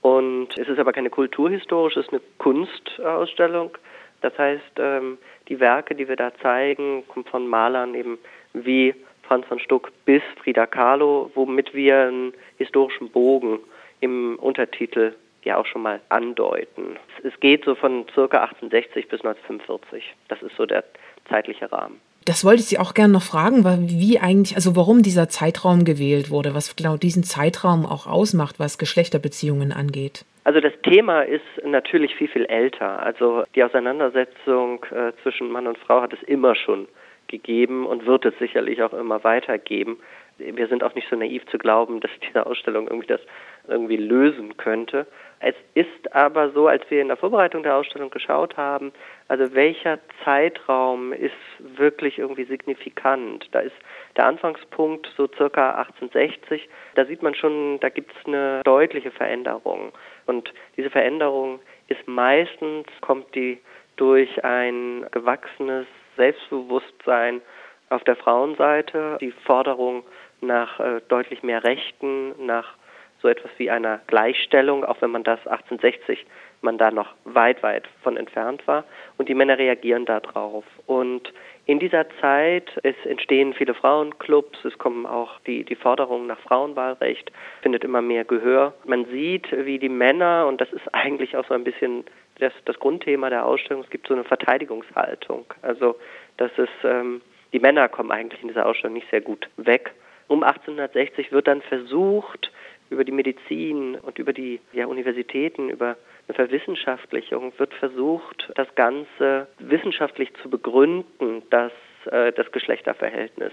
[0.03, 3.77] Und es ist aber keine kulturhistorische, es ist eine Kunstausstellung.
[4.21, 5.19] Das heißt, ähm,
[5.49, 8.19] die Werke, die wir da zeigen, kommen von Malern eben
[8.53, 13.61] wie Franz von Stuck bis Frida Kahlo, womit wir einen historischen Bogen
[14.01, 16.99] im Untertitel ja auch schon mal andeuten.
[17.23, 20.05] Es geht so von circa 1860 bis 1945.
[20.29, 20.85] Das ist so der
[21.29, 22.01] zeitliche Rahmen.
[22.27, 26.31] Das wollte ich Sie auch gerne noch fragen, wie eigentlich, also warum dieser Zeitraum gewählt
[26.31, 30.25] wurde, was genau diesen Zeitraum auch ausmacht, was Geschlechterbeziehungen angeht.
[30.45, 33.03] Also das Thema ist natürlich viel, viel älter.
[33.03, 36.89] Also die Auseinandersetzung äh, zwischen Mann und Frau hat es immer schon
[37.29, 39.99] gegeben und wird es sicherlich auch immer weitergeben.
[40.39, 43.21] Wir sind auch nicht so naiv zu glauben, dass diese Ausstellung irgendwie das
[43.69, 45.07] irgendwie lösen könnte.
[45.43, 48.93] Es ist aber so, als wir in der Vorbereitung der Ausstellung geschaut haben,
[49.29, 53.49] also welcher Zeitraum ist wirklich irgendwie signifikant?
[53.53, 53.77] Da ist
[54.17, 56.69] der Anfangspunkt so circa 1860.
[56.95, 59.93] Da sieht man schon, da gibt es eine deutliche Veränderung.
[60.27, 63.61] Und diese Veränderung ist meistens, kommt die
[63.97, 67.41] durch ein gewachsenes Selbstbewusstsein
[67.89, 70.05] auf der Frauenseite, die Forderung
[70.43, 72.75] nach äh, deutlich mehr Rechten, nach
[73.23, 76.27] so etwas wie einer Gleichstellung, auch wenn man das 1860
[76.63, 78.85] man da noch weit, weit von entfernt war.
[79.17, 80.65] Und die Männer reagieren darauf.
[80.87, 81.33] Und
[81.67, 87.31] in dieser Zeit es entstehen viele Frauenclubs, es kommen auch die, die Forderungen nach Frauenwahlrecht,
[87.63, 88.75] findet immer mehr Gehör.
[88.85, 92.05] Man sieht, wie die Männer, und das ist eigentlich auch so ein bisschen
[92.39, 95.45] das, das Grundthema der Ausstellung, es gibt so eine Verteidigungshaltung.
[95.63, 95.97] Also,
[96.39, 97.21] dass es, ähm,
[97.53, 99.93] die Männer kommen eigentlich in dieser Ausstellung nicht sehr gut weg.
[100.29, 102.51] Um 1860 wird dann versucht,
[102.91, 105.97] über die Medizin und über die ja, Universitäten, über
[106.29, 111.73] eine Verwissenschaftlichung wird versucht, das Ganze wissenschaftlich zu begründen, dass
[112.11, 113.53] äh, das Geschlechterverhältnis.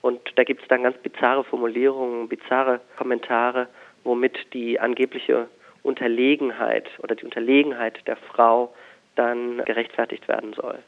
[0.00, 3.68] Und da gibt es dann ganz bizarre Formulierungen, bizarre Kommentare,
[4.04, 5.48] womit die angebliche
[5.82, 8.74] Unterlegenheit oder die Unterlegenheit der Frau
[9.16, 10.78] dann gerechtfertigt werden soll.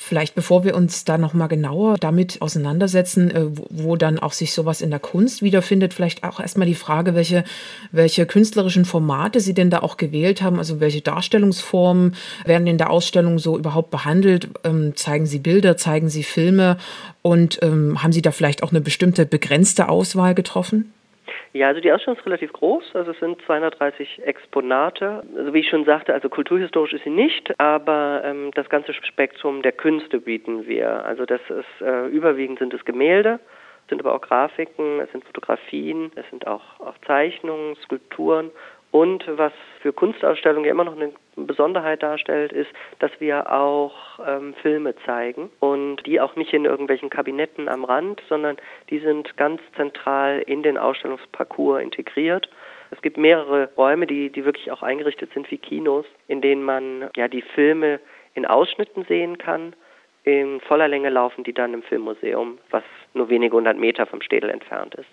[0.00, 4.52] Vielleicht bevor wir uns da noch mal genauer damit auseinandersetzen, äh, wo, dann auch sich
[4.52, 7.42] sowas in der Kunst wiederfindet, vielleicht auch erstmal die Frage, welche,
[7.90, 12.90] welche künstlerischen Formate Sie denn da auch gewählt haben, also welche Darstellungsformen werden in der
[12.90, 14.48] Ausstellung so überhaupt behandelt?
[14.62, 16.76] Ähm, zeigen Sie Bilder, zeigen Sie Filme
[17.22, 20.92] und ähm, haben Sie da vielleicht auch eine bestimmte begrenzte Auswahl getroffen?
[21.52, 25.22] Ja, also die Ausstellung ist relativ groß, also es sind 230 Exponate.
[25.36, 29.62] Also wie ich schon sagte, also kulturhistorisch ist sie nicht, aber ähm, das ganze Spektrum
[29.62, 31.04] der Künste bieten wir.
[31.04, 33.40] Also das ist äh, überwiegend sind es Gemälde,
[33.88, 38.50] sind aber auch Grafiken, es sind Fotografien, es sind auch, auch Zeichnungen, Skulpturen
[38.90, 43.94] und was für Kunstausstellungen ja immer noch eine Besonderheit darstellt, ist, dass wir auch
[44.26, 48.56] ähm, Filme zeigen und die auch nicht in irgendwelchen Kabinetten am Rand, sondern
[48.90, 52.48] die sind ganz zentral in den Ausstellungsparcours integriert.
[52.90, 57.10] Es gibt mehrere Räume, die, die wirklich auch eingerichtet sind wie Kinos, in denen man
[57.16, 58.00] ja die Filme
[58.34, 59.74] in Ausschnitten sehen kann.
[60.24, 64.50] In voller Länge laufen die dann im Filmmuseum, was nur wenige hundert Meter vom Städel
[64.50, 65.08] entfernt ist.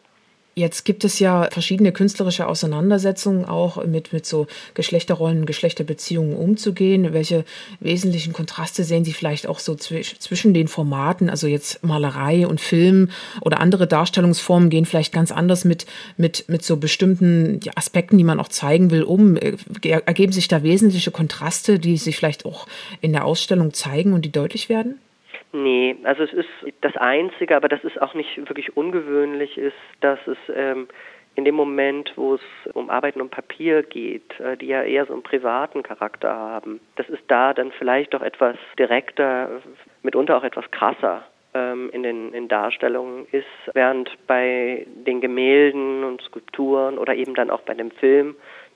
[0.57, 7.11] Jetzt gibt es ja verschiedene künstlerische Auseinandersetzungen auch mit, mit so Geschlechterrollen, Geschlechterbeziehungen umzugehen.
[7.11, 7.43] Welche
[7.81, 11.29] wesentlichen Kontraste sehen Sie vielleicht auch so zwischen den Formaten?
[11.29, 13.09] Also jetzt Malerei und Film
[13.41, 18.39] oder andere Darstellungsformen gehen vielleicht ganz anders mit, mit, mit so bestimmten Aspekten, die man
[18.39, 19.35] auch zeigen will, um.
[19.35, 22.65] Äh, ergeben sich da wesentliche Kontraste, die sich vielleicht auch
[23.01, 25.01] in der Ausstellung zeigen und die deutlich werden?
[25.55, 26.49] Nee, also es ist
[26.81, 30.89] das Einzige, aber das ist auch nicht wirklich ungewöhnlich, ist, dass es ähm,
[31.35, 32.41] in dem Moment, wo es
[32.73, 37.07] um Arbeiten um Papier geht, äh, die ja eher so einen privaten Charakter haben, das
[37.07, 39.61] ist da dann vielleicht doch etwas direkter,
[40.03, 46.21] mitunter auch etwas krasser ähm, in den in Darstellungen ist, während bei den Gemälden und
[46.21, 48.35] Skulpturen oder eben dann auch bei dem Film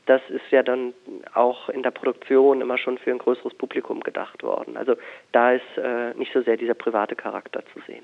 [0.10, 0.96] das ist ja dann
[1.36, 4.76] auch in der Produktion immer schon für ein größeres Publikum gedacht worden.
[4.76, 4.96] Also
[5.32, 8.04] da ist äh, nicht so sehr dieser private Charakter zu sehen.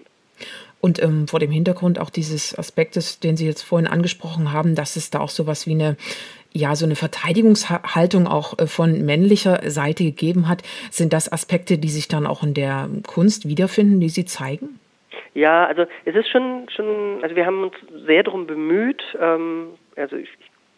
[0.82, 4.98] Und ähm, vor dem Hintergrund auch dieses Aspektes, den Sie jetzt vorhin angesprochen haben, dass
[4.98, 5.98] es da auch so was wie eine
[6.52, 10.62] ja, so eine Verteidigungshaltung auch äh, von männlicher Seite gegeben hat.
[10.90, 14.80] Sind das Aspekte, die sich dann auch in der Kunst wiederfinden, die Sie zeigen?
[15.34, 17.74] Ja, also es ist schon, schon, also wir haben uns
[18.06, 20.30] sehr darum bemüht, ähm, also ich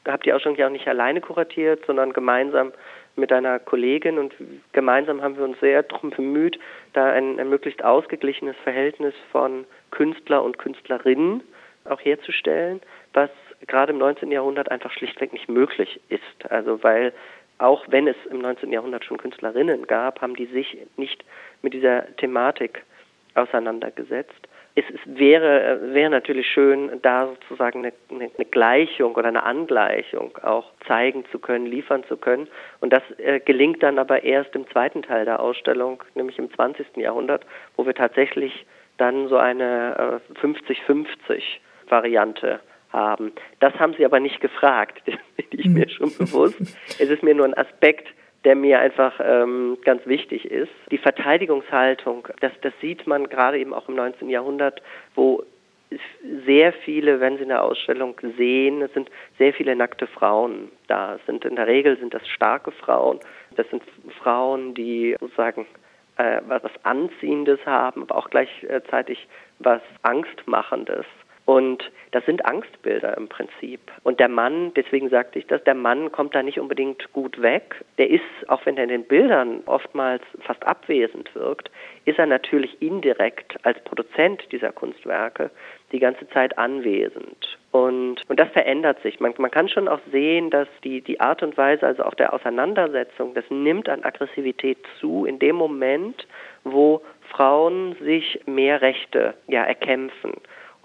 [0.08, 2.72] habe die Ausstellung ja auch nicht alleine kuratiert, sondern gemeinsam
[3.16, 4.34] mit einer Kollegin und
[4.74, 6.60] gemeinsam haben wir uns sehr darum bemüht,
[6.93, 11.41] da ein, ein möglichst ausgeglichenes Verhältnis von Künstler und Künstlerinnen
[11.86, 12.82] auch herzustellen,
[13.14, 13.30] was
[13.66, 14.32] gerade im 19.
[14.32, 16.51] Jahrhundert einfach schlichtweg nicht möglich ist.
[16.51, 17.14] Also weil
[17.58, 18.72] auch wenn es im 19.
[18.72, 21.24] Jahrhundert schon Künstlerinnen gab, haben die sich nicht
[21.64, 22.84] mit dieser Thematik
[23.34, 24.47] auseinandergesetzt
[24.78, 30.38] es, es wäre, äh, wäre natürlich schön, da sozusagen eine, eine, Gleichung oder eine Angleichung
[30.43, 32.47] auch zeigen zu können, liefern zu können.
[32.80, 36.95] Und das äh, gelingt dann aber erst im zweiten Teil der Ausstellung, nämlich im 20.
[36.97, 37.43] Jahrhundert,
[37.75, 38.67] wo wir tatsächlich
[38.97, 41.41] dann so eine äh, 50-50
[41.89, 42.59] Variante
[42.93, 43.32] haben.
[43.59, 46.59] Das haben Sie aber nicht gefragt, bin ich mir schon bewusst.
[46.99, 48.07] Es ist mir nur ein Aspekt
[48.43, 50.71] der mir einfach ähm, ganz wichtig ist.
[50.91, 54.29] Die Verteidigungshaltung, das, das sieht man gerade eben auch im 19.
[54.29, 54.81] Jahrhundert,
[55.15, 55.43] wo
[56.45, 61.15] sehr viele, wenn Sie in der Ausstellung sehen, es sind sehr viele nackte Frauen da.
[61.15, 63.19] Es sind in der Regel sind das starke Frauen.
[63.55, 63.83] Das sind
[64.21, 65.65] Frauen, die sozusagen
[66.17, 69.27] äh, was Anziehendes haben, aber auch gleichzeitig
[69.59, 71.05] was Angstmachendes.
[71.47, 73.79] Und das sind Angstbilder im Prinzip.
[74.03, 77.85] Und der Mann, deswegen sagte ich das, der Mann kommt da nicht unbedingt gut weg.
[77.97, 81.71] Der ist, auch wenn er in den Bildern oftmals fast abwesend wirkt,
[82.03, 85.49] ist er natürlich indirekt als Produzent dieser Kunstwerke
[85.93, 87.57] die ganze Zeit anwesend.
[87.71, 89.21] Und, und das verändert sich.
[89.21, 92.33] Man, man kann schon auch sehen, dass die, die Art und Weise, also auch der
[92.33, 96.27] Auseinandersetzung, das nimmt an Aggressivität zu in dem Moment,
[96.65, 100.33] wo Frauen sich mehr Rechte ja erkämpfen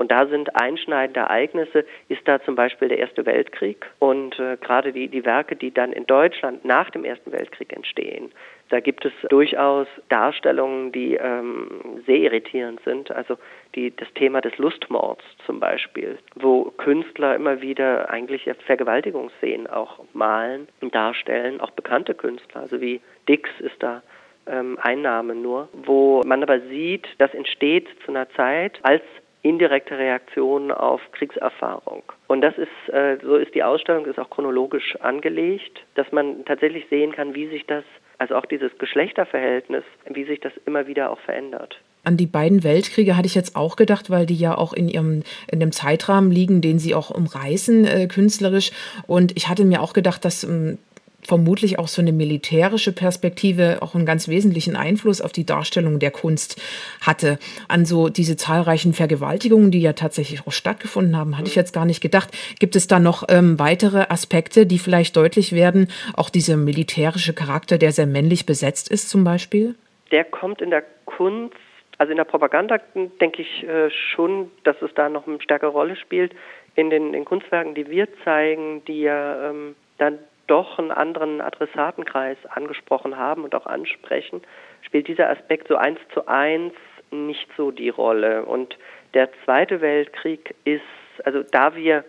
[0.02, 4.92] Und da sind einschneidende Ereignisse, ist da zum Beispiel der Erste Weltkrieg und äh, gerade
[4.92, 8.32] die, die Werke, die dann in Deutschland nach dem Ersten Weltkrieg entstehen,
[8.70, 13.12] da gibt es durchaus Darstellungen, die ähm, sehr irritierend sind.
[13.12, 13.38] Also
[13.76, 20.66] die, das Thema des Lustmords zum Beispiel, wo Künstler immer wieder eigentlich Vergewaltigungsszenen auch malen
[20.80, 24.02] und darstellen, auch bekannte Künstler, also wie Dix ist da
[24.48, 29.02] ähm, Einnahme nur, wo man aber sieht, das entsteht zu einer Zeit als
[29.42, 32.02] indirekte Reaktion auf Kriegserfahrung.
[32.28, 36.86] Und das ist, äh, so ist die Ausstellung, ist auch chronologisch angelegt, dass man tatsächlich
[36.88, 37.84] sehen kann, wie sich das,
[38.18, 41.78] also auch dieses Geschlechterverhältnis, wie sich das immer wieder auch verändert.
[42.04, 45.22] An die beiden Weltkriege hatte ich jetzt auch gedacht, weil die ja auch in ihrem
[45.50, 48.72] in dem Zeitrahmen liegen, den sie auch umreißen äh, künstlerisch.
[49.06, 50.78] Und ich hatte mir auch gedacht, dass ähm,
[51.24, 56.10] vermutlich auch so eine militärische Perspektive auch einen ganz wesentlichen Einfluss auf die Darstellung der
[56.10, 56.60] Kunst
[57.00, 57.38] hatte.
[57.68, 61.84] An so diese zahlreichen Vergewaltigungen, die ja tatsächlich auch stattgefunden haben, hatte ich jetzt gar
[61.84, 62.30] nicht gedacht.
[62.58, 65.88] Gibt es da noch ähm, weitere Aspekte, die vielleicht deutlich werden?
[66.14, 69.76] Auch dieser militärische Charakter, der sehr männlich besetzt ist zum Beispiel?
[70.10, 71.54] Der kommt in der Kunst
[71.98, 72.80] also in der Propaganda
[73.20, 76.34] denke ich äh, schon, dass es da noch eine stärkere Rolle spielt.
[76.74, 82.38] In den, in Kunstwerken, die wir zeigen, die ja ähm, dann doch einen anderen Adressatenkreis
[82.50, 84.42] angesprochen haben und auch ansprechen,
[84.82, 86.74] spielt dieser Aspekt so eins zu eins
[87.10, 88.44] nicht so die Rolle.
[88.44, 88.76] Und
[89.14, 90.82] der Zweite Weltkrieg ist,
[91.24, 92.04] also da wir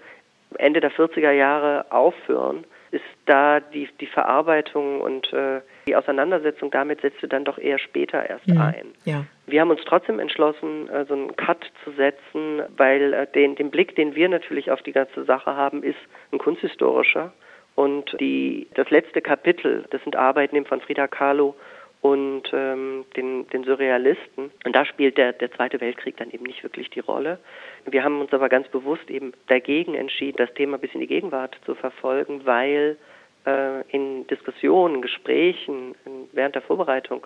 [0.57, 7.01] Ende der 40er Jahre aufhören, ist da die, die Verarbeitung und äh, die Auseinandersetzung damit
[7.01, 8.61] setzte dann doch eher später erst mhm.
[8.61, 8.85] ein.
[9.05, 9.25] Ja.
[9.47, 13.71] Wir haben uns trotzdem entschlossen, äh, so einen Cut zu setzen, weil äh, den, den
[13.71, 15.97] Blick, den wir natürlich auf die ganze Sache haben, ist
[16.31, 17.33] ein kunsthistorischer.
[17.75, 21.55] Und die, das letzte Kapitel, das sind Arbeiten eben von Frida Kahlo
[22.01, 24.51] und ähm, den, den Surrealisten.
[24.65, 27.39] Und da spielt der, der Zweite Weltkrieg dann eben nicht wirklich die Rolle.
[27.85, 31.57] Wir haben uns aber ganz bewusst eben dagegen entschieden, das Thema bis in die Gegenwart
[31.65, 32.97] zu verfolgen, weil
[33.45, 35.95] äh, in Diskussionen, Gesprächen
[36.33, 37.25] während der Vorbereitung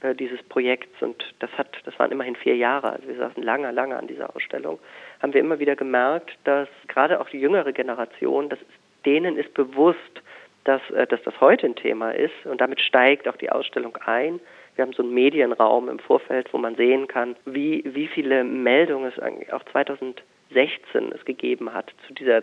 [0.00, 3.70] äh, dieses Projekts und das hat, das waren immerhin vier Jahre, also wir saßen lange,
[3.72, 4.78] lange an dieser Ausstellung,
[5.20, 8.68] haben wir immer wieder gemerkt, dass gerade auch die jüngere Generation, das ist
[9.04, 10.22] denen ist bewusst,
[10.64, 14.40] dass, äh, dass das heute ein Thema ist und damit steigt auch die Ausstellung ein.
[14.76, 19.10] Wir haben so einen Medienraum im Vorfeld, wo man sehen kann, wie, wie viele Meldungen
[19.10, 22.42] es auch 2016 es gegeben hat zu dieser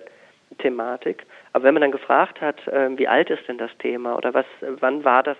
[0.58, 1.26] Thematik.
[1.54, 4.46] Aber wenn man dann gefragt hat, äh, wie alt ist denn das Thema oder was,
[4.62, 5.38] wann war das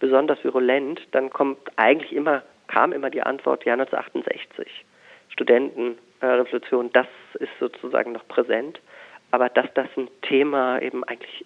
[0.00, 4.84] besonders virulent, dann kommt eigentlich immer, kam immer die Antwort, ja 1968.
[5.28, 7.06] Studentenrevolution, das
[7.38, 8.80] ist sozusagen noch präsent
[9.32, 11.44] aber dass das ein Thema eben eigentlich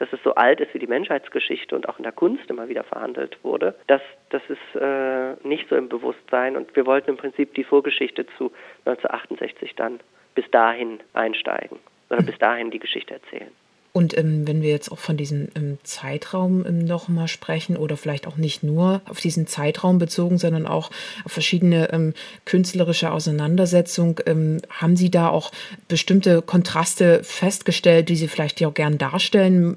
[0.00, 2.84] dass es so alt ist wie die Menschheitsgeschichte und auch in der Kunst immer wieder
[2.84, 4.00] verhandelt wurde, das,
[4.30, 6.56] das ist äh, nicht so im Bewusstsein.
[6.56, 8.50] Und wir wollten im Prinzip die Vorgeschichte zu
[8.86, 10.00] 1968 dann
[10.34, 13.52] bis dahin einsteigen oder bis dahin die Geschichte erzählen.
[13.92, 18.28] Und ähm, wenn wir jetzt auch von diesem ähm, Zeitraum ähm, nochmal sprechen oder vielleicht
[18.28, 20.90] auch nicht nur auf diesen Zeitraum bezogen, sondern auch
[21.24, 22.14] auf verschiedene ähm,
[22.44, 25.50] künstlerische Auseinandersetzungen, ähm, haben Sie da auch
[25.88, 29.76] bestimmte Kontraste festgestellt, die Sie vielleicht ja auch gern darstellen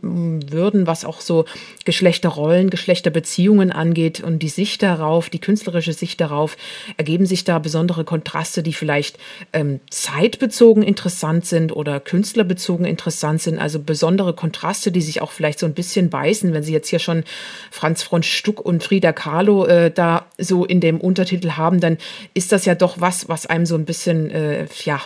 [0.52, 1.46] würden, was auch so
[1.86, 6.56] Geschlechterrollen, Geschlechterbeziehungen angeht und die Sicht darauf, die künstlerische Sicht darauf,
[6.98, 9.18] ergeben sich da besondere Kontraste, die vielleicht
[9.54, 15.32] ähm, zeitbezogen interessant sind oder künstlerbezogen interessant sind, also besonders besondere Kontraste, die sich auch
[15.32, 17.24] vielleicht so ein bisschen beißen, wenn Sie jetzt hier schon
[17.72, 21.98] Franz von Stuck und Frida Kahlo äh, da so in dem Untertitel haben, dann
[22.34, 24.98] ist das ja doch was, was einem so ein bisschen, äh, ja,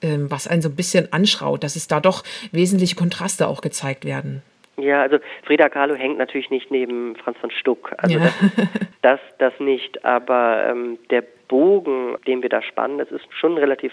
[0.00, 4.06] äh, was einen so ein bisschen anschraut, dass es da doch wesentliche Kontraste auch gezeigt
[4.06, 4.42] werden.
[4.78, 7.92] Ja, also Frida Kahlo hängt natürlich nicht neben Franz von Stuck.
[7.98, 8.24] Also ja.
[8.24, 8.68] das,
[9.02, 10.02] das, das, nicht.
[10.02, 13.92] Aber ähm, der Bogen, den wir da spannen, das ist schon ein relativ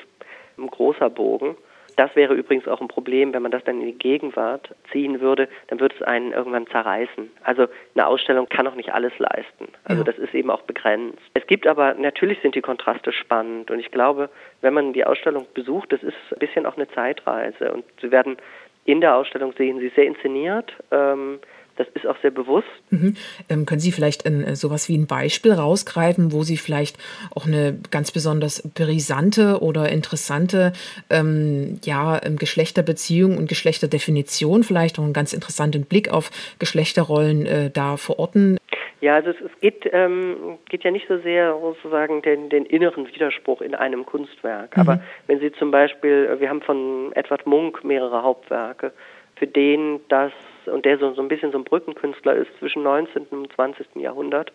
[0.56, 1.58] großer Bogen.
[1.98, 5.50] Das wäre übrigens auch ein Problem, wenn man das dann in die Gegenwart ziehen würde,
[5.68, 7.32] dann würde es einen irgendwann zerreißen.
[7.44, 9.68] Also eine Ausstellung kann auch nicht alles leisten.
[9.84, 11.20] Also das ist eben auch begrenzt.
[11.34, 14.30] Es gibt aber, natürlich sind die Kontraste spannend und ich glaube,
[14.62, 18.38] wenn man die Ausstellung besucht, das ist ein bisschen auch eine Zeitreise und Sie werden
[18.86, 20.72] in der Ausstellung sehen, sie ist sehr inszeniert.
[20.92, 21.40] Ähm,
[21.78, 22.68] das ist auch sehr bewusst.
[22.90, 23.16] Mhm.
[23.50, 26.98] Ähm, können Sie vielleicht ein, äh, sowas wie ein Beispiel rausgreifen, wo Sie vielleicht
[27.36, 30.74] auch eine ganz besonders brisante oder interessante
[31.10, 37.70] ähm, ja, ähm, Geschlechterbeziehung und Geschlechterdefinition, vielleicht auch einen ganz interessanten Blick auf Geschlechterrollen äh,
[37.70, 38.58] da verorten?
[39.00, 43.08] Ja, also es, es geht, ähm, geht ja nicht so sehr sozusagen den, den inneren
[43.08, 44.76] Widerspruch in einem Kunstwerk.
[44.76, 44.82] Mhm.
[44.82, 48.92] Aber wenn Sie zum Beispiel, äh, wir haben von Edward Munk mehrere Hauptwerke,
[49.36, 50.32] für den das
[50.68, 53.28] und der so, so ein bisschen so ein Brückenkünstler ist zwischen 19.
[53.32, 53.88] und 20.
[53.96, 54.52] Jahrhundert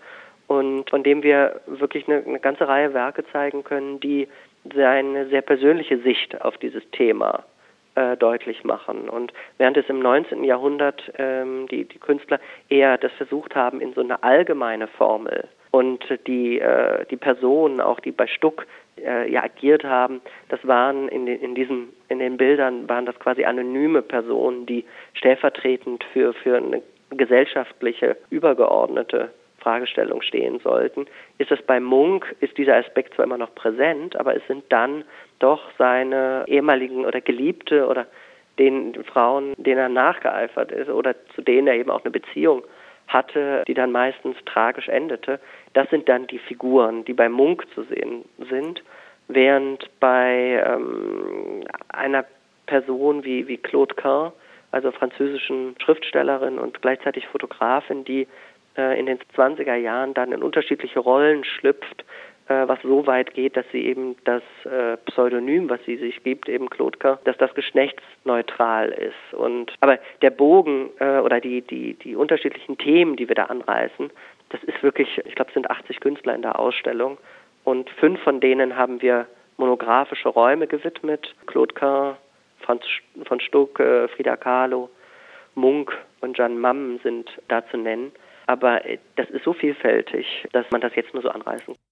[0.47, 4.29] und von dem wir wirklich eine, eine ganze Reihe Werke zeigen können, die
[4.75, 7.45] seine sehr persönliche Sicht auf dieses Thema
[7.95, 9.09] äh, deutlich machen.
[9.09, 10.45] Und während es im 19.
[10.45, 16.05] Jahrhundert ähm, die, die Künstler eher das versucht haben in so eine allgemeine Formel und
[16.27, 18.67] die, äh, die Personen, auch die bei Stuck
[18.99, 23.19] äh, ja, agiert haben, das waren in, den, in, diesem, in den Bildern waren das
[23.19, 24.85] quasi anonyme Personen, die
[25.15, 31.07] stellvertretend für, für eine gesellschaftliche, übergeordnete Fragestellung stehen sollten.
[31.39, 35.05] Ist es bei Munk, ist dieser Aspekt zwar immer noch präsent, aber es sind dann
[35.39, 38.07] doch seine ehemaligen oder Geliebte oder
[38.59, 42.63] den Frauen, denen er nachgeeifert ist oder zu denen er eben auch eine Beziehung
[43.13, 45.41] hatte, die dann meistens tragisch endete.
[45.75, 48.83] Das sind dann die Figuren, die bei Munk zu sehen sind,
[49.29, 52.25] während bei ähm, einer
[52.67, 54.33] Person wie, wie Claude Quin,
[54.71, 58.27] also französischen Schriftstellerin und gleichzeitig Fotografin, die
[58.77, 62.05] äh, in den 20er Jahren dann in unterschiedliche Rollen schlüpft,
[62.67, 66.71] was so weit geht, dass sie eben das äh, Pseudonym, was sie sich gibt, eben
[66.71, 69.35] Klotker, dass das geschlechtsneutral ist.
[69.35, 74.11] Und aber der Bogen äh, oder die, die, die unterschiedlichen Themen, die wir da anreißen,
[74.51, 77.19] das ist wirklich, ich glaube, es sind 80 Künstler in der Ausstellung
[77.65, 79.27] und fünf von denen haben wir
[79.57, 81.35] monografische Räume gewidmet.
[81.47, 82.15] Claude Quin,
[82.61, 82.83] Franz
[83.25, 84.91] von Stuck, äh, Frida Kahlo,
[85.55, 88.13] Munk und Jan Mamm sind da zu nennen.
[88.47, 91.92] Aber äh, das ist so vielfältig, dass man das jetzt nur so anreißen kann.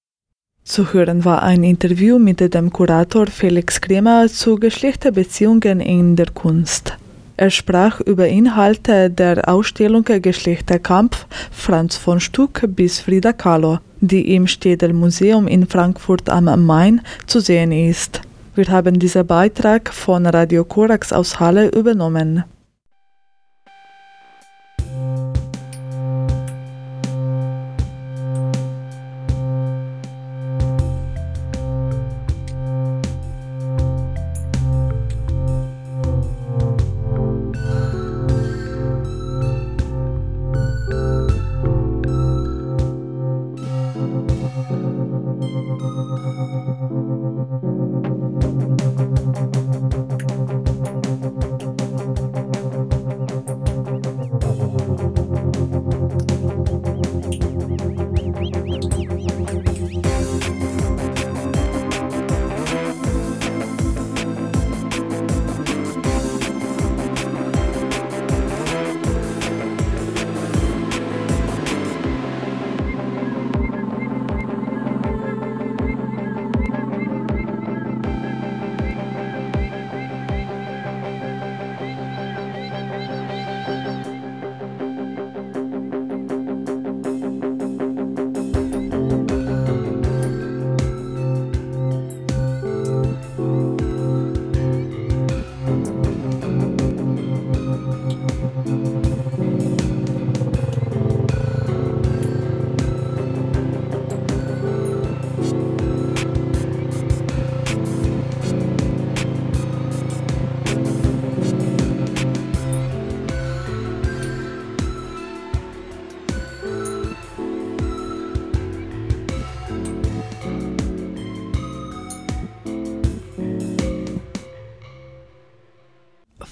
[0.65, 6.97] Zu hören war ein Interview mit dem Kurator Felix Kremer zu Geschlechterbeziehungen in der Kunst.
[7.37, 14.47] Er sprach über Inhalte der Ausstellung Geschlechterkampf Franz von Stuck bis Frida Kahlo, die im
[14.47, 18.21] Städel Museum in Frankfurt am Main zu sehen ist.
[18.55, 22.45] Wir haben diesen Beitrag von Radio Korax aus Halle übernommen.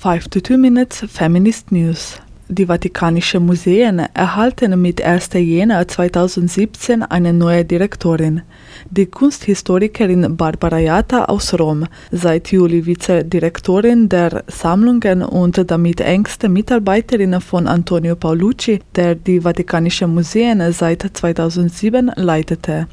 [0.08, 2.18] 5 to 2 Minutes Feminist News.
[2.48, 5.34] Die Vatikanischen Museen erhalten mit 1.
[5.34, 8.40] Jänner 2017 eine neue Direktorin.
[8.88, 17.38] Die Kunsthistorikerin Barbara Jatta aus Rom, seit Juli Vizedirektorin der Sammlungen und damit engste Mitarbeiterin
[17.42, 22.86] von Antonio Paolucci, der die Vatikanischen Museen seit 2007 leitete.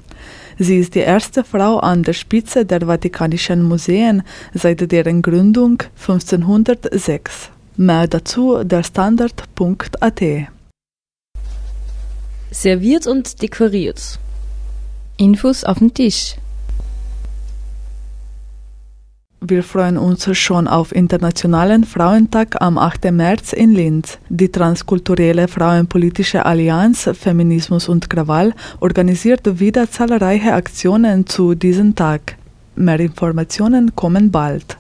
[0.58, 7.50] Sie ist die erste Frau an der Spitze der Vatikanischen Museen seit deren Gründung 1506.
[7.78, 10.22] Mehr dazu der Standard.at.
[12.52, 14.18] Serviert und dekoriert.
[15.18, 16.36] Infos auf den Tisch.
[19.48, 23.12] Wir freuen uns schon auf Internationalen Frauentag am 8.
[23.12, 24.18] März in Linz.
[24.30, 32.38] Die transkulturelle Frauenpolitische Allianz Feminismus und Krawall organisiert wieder zahlreiche Aktionen zu diesem Tag.
[32.76, 34.78] Mehr Informationen kommen bald.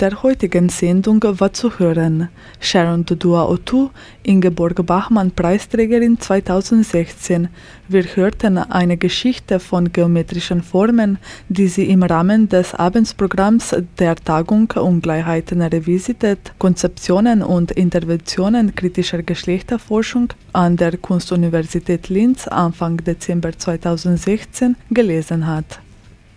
[0.00, 2.28] Der heutigen Sendung war zu hören
[2.58, 3.90] Sharon Dodua Otu,
[4.22, 7.48] Ingeborg Bachmann Preisträgerin 2016.
[7.88, 11.18] Wir hörten eine Geschichte von geometrischen Formen,
[11.50, 20.32] die sie im Rahmen des Abendsprogramms der Tagung Ungleichheiten revisitet, Konzeptionen und Interventionen kritischer Geschlechterforschung
[20.54, 25.80] an der Kunstuniversität Linz Anfang Dezember 2016 gelesen hat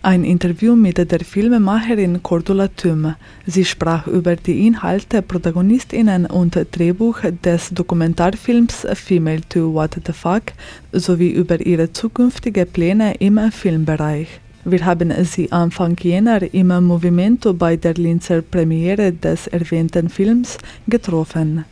[0.04, 3.14] ein Interview mit der Filmemacherin Cordula Thüm.
[3.46, 10.52] Sie sprach über die Inhalte, Protagonistinnen und Drehbuch des Dokumentarfilms Female to What the Fuck
[10.92, 14.28] sowie über ihre zukünftige Pläne im Filmbereich.
[14.66, 21.64] Wir haben sie Anfang Jänner im Movimento bei der Linzer Premiere des erwähnten Films getroffen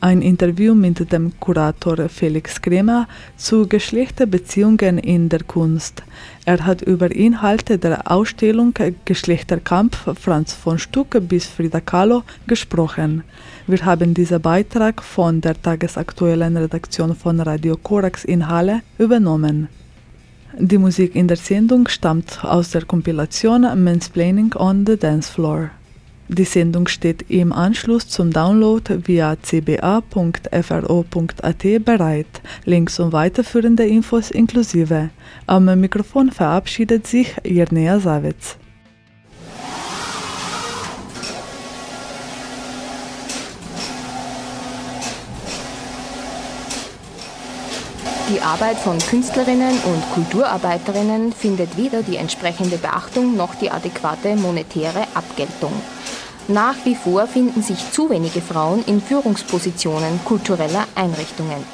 [0.00, 6.02] ein Interview mit dem Kurator Felix Kremer zu Geschlechterbeziehungen in der Kunst.
[6.44, 8.74] Er hat über Inhalte der Ausstellung
[9.04, 13.24] Geschlechterkampf Franz von Stuck bis Frida Kahlo gesprochen.
[13.66, 19.68] Wir haben diesen Beitrag von der tagesaktuellen Redaktion von Radio Korax in Halle übernommen.
[20.58, 25.70] Die Musik in der Sendung stammt aus der Kompilation Mansplaining on the Dance Floor.
[26.32, 30.04] Die Sendung steht im Anschluss zum Download via cba.fro.at
[31.84, 32.40] bereit.
[32.64, 35.10] Links und weiterführende Infos inklusive.
[35.48, 38.56] Am Mikrofon verabschiedet sich Jirnea Savitz.
[48.32, 55.08] Die Arbeit von Künstlerinnen und Kulturarbeiterinnen findet weder die entsprechende Beachtung noch die adäquate monetäre
[55.14, 55.72] Abgeltung.
[56.50, 61.64] Nach wie vor finden sich zu wenige Frauen in Führungspositionen kultureller Einrichtungen.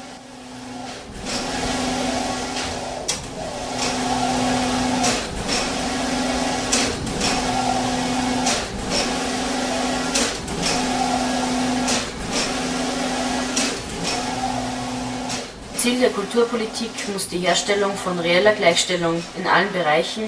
[15.77, 20.25] Ziel der Kulturpolitik muss die Herstellung von reeller Gleichstellung in allen Bereichen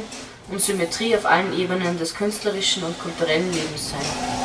[0.50, 4.39] und Symmetrie auf allen Ebenen des künstlerischen und kulturellen Lebens sein.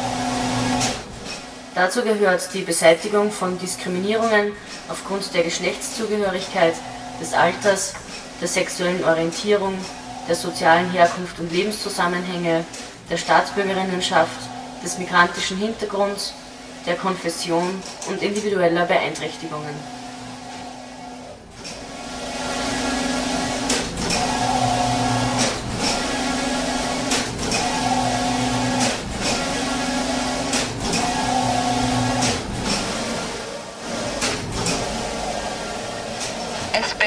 [1.74, 4.52] Dazu gehört die Beseitigung von Diskriminierungen
[4.88, 6.74] aufgrund der Geschlechtszugehörigkeit,
[7.20, 7.94] des Alters,
[8.40, 9.74] der sexuellen Orientierung,
[10.28, 12.64] der sozialen Herkunft und Lebenszusammenhänge,
[13.10, 14.40] der Staatsbürgerinnenschaft,
[14.84, 16.32] des migrantischen Hintergrunds,
[16.86, 19.74] der Konfession und individueller Beeinträchtigungen.